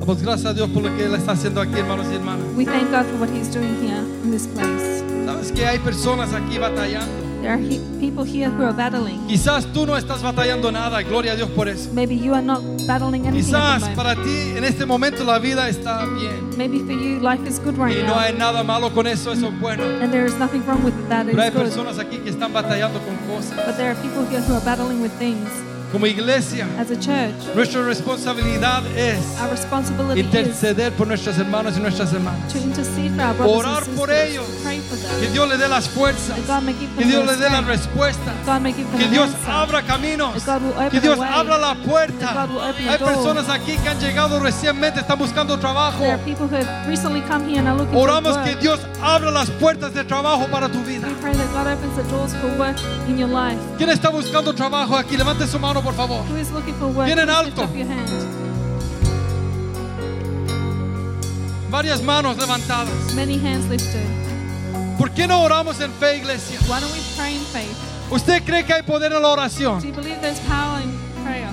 [0.00, 2.44] Damos gracias a Dios por lo que Él está haciendo aquí, hermanos y hermanas.
[2.56, 5.04] We thank God for what He's doing here in this place.
[5.24, 7.06] Sabes que hay personas aquí batallando.
[7.42, 9.20] There are he- people here who are battling.
[9.28, 11.90] Quizás tú no estás batallando nada, gloria a Dios por eso.
[11.94, 13.96] Maybe you are not battling anything at Quizás the moment.
[13.96, 17.76] para ti en este momento la vida está bien Maybe for you life is good
[17.78, 19.84] right y no now, hay nada malo con eso, eso es bueno.
[20.02, 21.24] and there is nothing wrong with that.
[21.26, 21.64] Pero hay It's good.
[21.64, 23.54] personas aquí que están batallando con cosas.
[23.64, 25.48] But there are people here who are battling with things.
[25.92, 31.80] Como iglesia, As a church, nuestra responsabilidad es our responsibility interceder por nuestros hermanos y
[31.80, 32.52] nuestras hermanas.
[32.52, 34.44] to intercede for our brothers Orar and por ellos.
[34.64, 35.28] pray for Que.
[35.30, 37.68] Dios le dé las fuerzas, That God may give que Dios le dé las strength.
[37.68, 39.50] respuestas, God may give them que Dios answer.
[39.50, 41.28] abra caminos, That God will open que Dios way.
[41.32, 42.18] abra la puerta.
[42.18, 43.08] That God will open a Hay door.
[43.12, 45.98] personas aquí que han llegado recientemente, están buscando trabajo.
[46.00, 48.56] There are people who have recently come here and are looking Oramos for que.
[48.56, 51.06] Dios abra las puertas de trabajo para tu vida.
[51.06, 53.60] We pray that God opens the doors for work in your life.
[53.78, 55.16] ¿Quién está buscando trabajo aquí?
[55.16, 56.24] Levante su mano, por favor.
[56.24, 57.06] Who is looking for work?
[57.06, 57.68] Bien en Please lift alto.
[61.70, 63.14] Varias manos levantadas.
[63.14, 64.06] Many hands lifted.
[64.98, 66.58] ¿Por qué no oramos en fe, iglesia?
[66.68, 67.76] Why don't we pray in faith?
[68.10, 69.80] ¿Usted cree que hay poder en la oración?
[69.80, 70.90] Do you believe there's power in
[71.24, 71.50] prayer?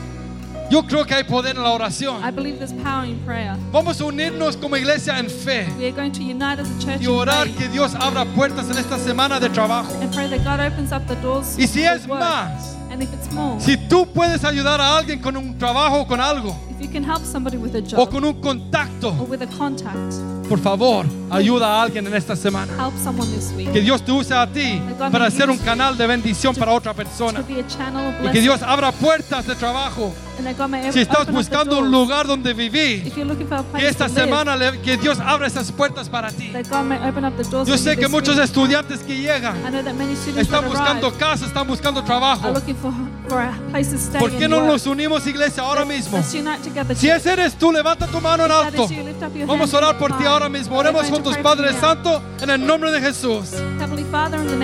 [0.69, 2.23] Yo creo que hay poder en la oración.
[2.23, 3.57] I believe there's power in prayer.
[3.73, 7.01] Vamos a unirnos como iglesia en fe We are going to unite as a church
[7.01, 9.91] y in orar faith que Dios abra puertas en esta semana de trabajo.
[10.01, 13.31] and pray that God opens up the doors Y si es más, and if it's
[13.31, 16.89] more, si tú puedes ayudar a alguien con un trabajo o con algo if you
[16.91, 20.13] can help somebody with a o job con un contacto, or with a contact,
[20.51, 22.73] por favor, ayuda a alguien en esta semana.
[22.77, 23.71] help someone this week.
[23.71, 26.97] Que Dios te use a ti para ser un canal de bendición para otra to
[26.97, 27.41] persona.
[27.41, 28.41] be a channel of Y que blessing.
[28.41, 30.13] Dios abra puertas de trabajo.
[30.37, 31.91] and that God may Si estás open up the buscando un doors.
[31.91, 34.81] lugar donde vivir, If you're looking for a place que esta to live, semana le-
[34.81, 36.49] que Dios abra esas puertas para ti.
[36.51, 38.43] that God may open up the doors Yo for sé you que this muchos week.
[38.45, 42.07] estudiantes que llegan I know that many students están that buscando casa, están buscando are
[42.07, 42.51] trabajo.
[42.51, 42.91] looking for,
[43.29, 44.67] for a place to stay ¿Por qué and no work.
[44.71, 46.17] nos unimos, iglesia, ahora mismo?
[46.17, 46.95] Let's unite together.
[46.97, 48.83] Si ese eres tú, levanta tu mano en That alto.
[48.85, 49.03] is you.
[49.03, 50.33] Lift up your Vamos a hand orar por ti high.
[50.41, 50.77] Ahora mismo.
[50.77, 51.73] Oremos juntos, Padre.
[51.73, 53.49] Santo, en el nombre de Jesús.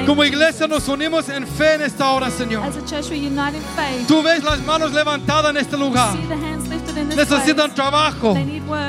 [0.06, 2.64] Como iglesia nos unimos en fe en esta hora, Señor.
[4.08, 6.16] Tú ves las manos levantadas en este lugar.
[7.04, 8.36] Necesitan trabajo.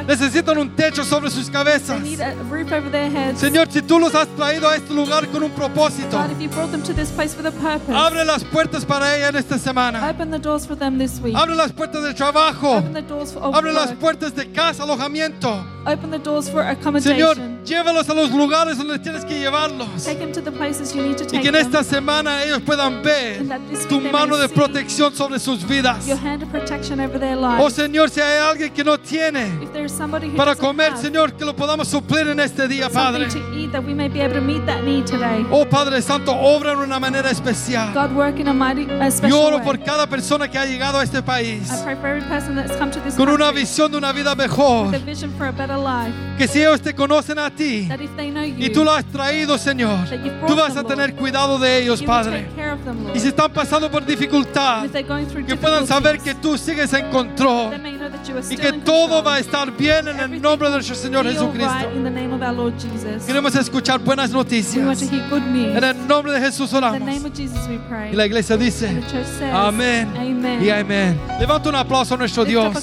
[0.06, 2.00] Necesitan un techo sobre sus cabezas.
[3.36, 6.18] Señor, si tú los has traído a este lugar con un propósito,
[7.94, 10.08] abre las puertas para ella en esta semana.
[10.08, 12.82] Abre las puertas de trabajo.
[13.52, 15.64] Abre las puertas de casa, alojamiento.
[17.00, 17.57] Señor.
[17.68, 20.04] Llévalos a los lugares donde tienes que llevarlos.
[20.04, 23.02] Take them to the places you need to Y que en esta semana ellos puedan
[23.02, 23.44] ver
[23.88, 26.06] tu mano de protección sobre sus vidas.
[26.06, 27.70] Your hand of protection over their Oh.
[27.70, 29.46] Señor, si hay alguien que no tiene
[30.36, 33.28] para comer, Señor, que lo podamos suplir en este día, Padre.
[35.50, 37.92] Oh Padre Santo, obra en una manera especial.
[37.94, 41.04] God work in a mighty, a Yo oro por cada persona que ha llegado a
[41.04, 43.98] este país I pray for every person that's come to this con una visión de
[43.98, 44.86] una vida mejor.
[44.86, 46.12] with a vision for a better life.
[46.38, 49.98] Que si ellos te conocen a ti You, y tú lo has traído, Señor,
[50.46, 52.46] tú vas a tener cuidado de ellos, Padre.
[53.14, 57.72] Y si están pasando por dificultad, que puedan saber que tú sigues en control.
[58.50, 61.88] y que todo va a estar bien en el nombre de nuestro Señor Jesucristo.
[63.26, 65.02] Queremos escuchar buenas noticias.
[65.02, 67.00] En el nombre de Jesús oramos.
[68.12, 69.02] Y la iglesia dice,
[69.52, 70.08] amén
[70.62, 71.18] y amén.
[71.40, 72.74] Levanta un aplauso a nuestro Dios.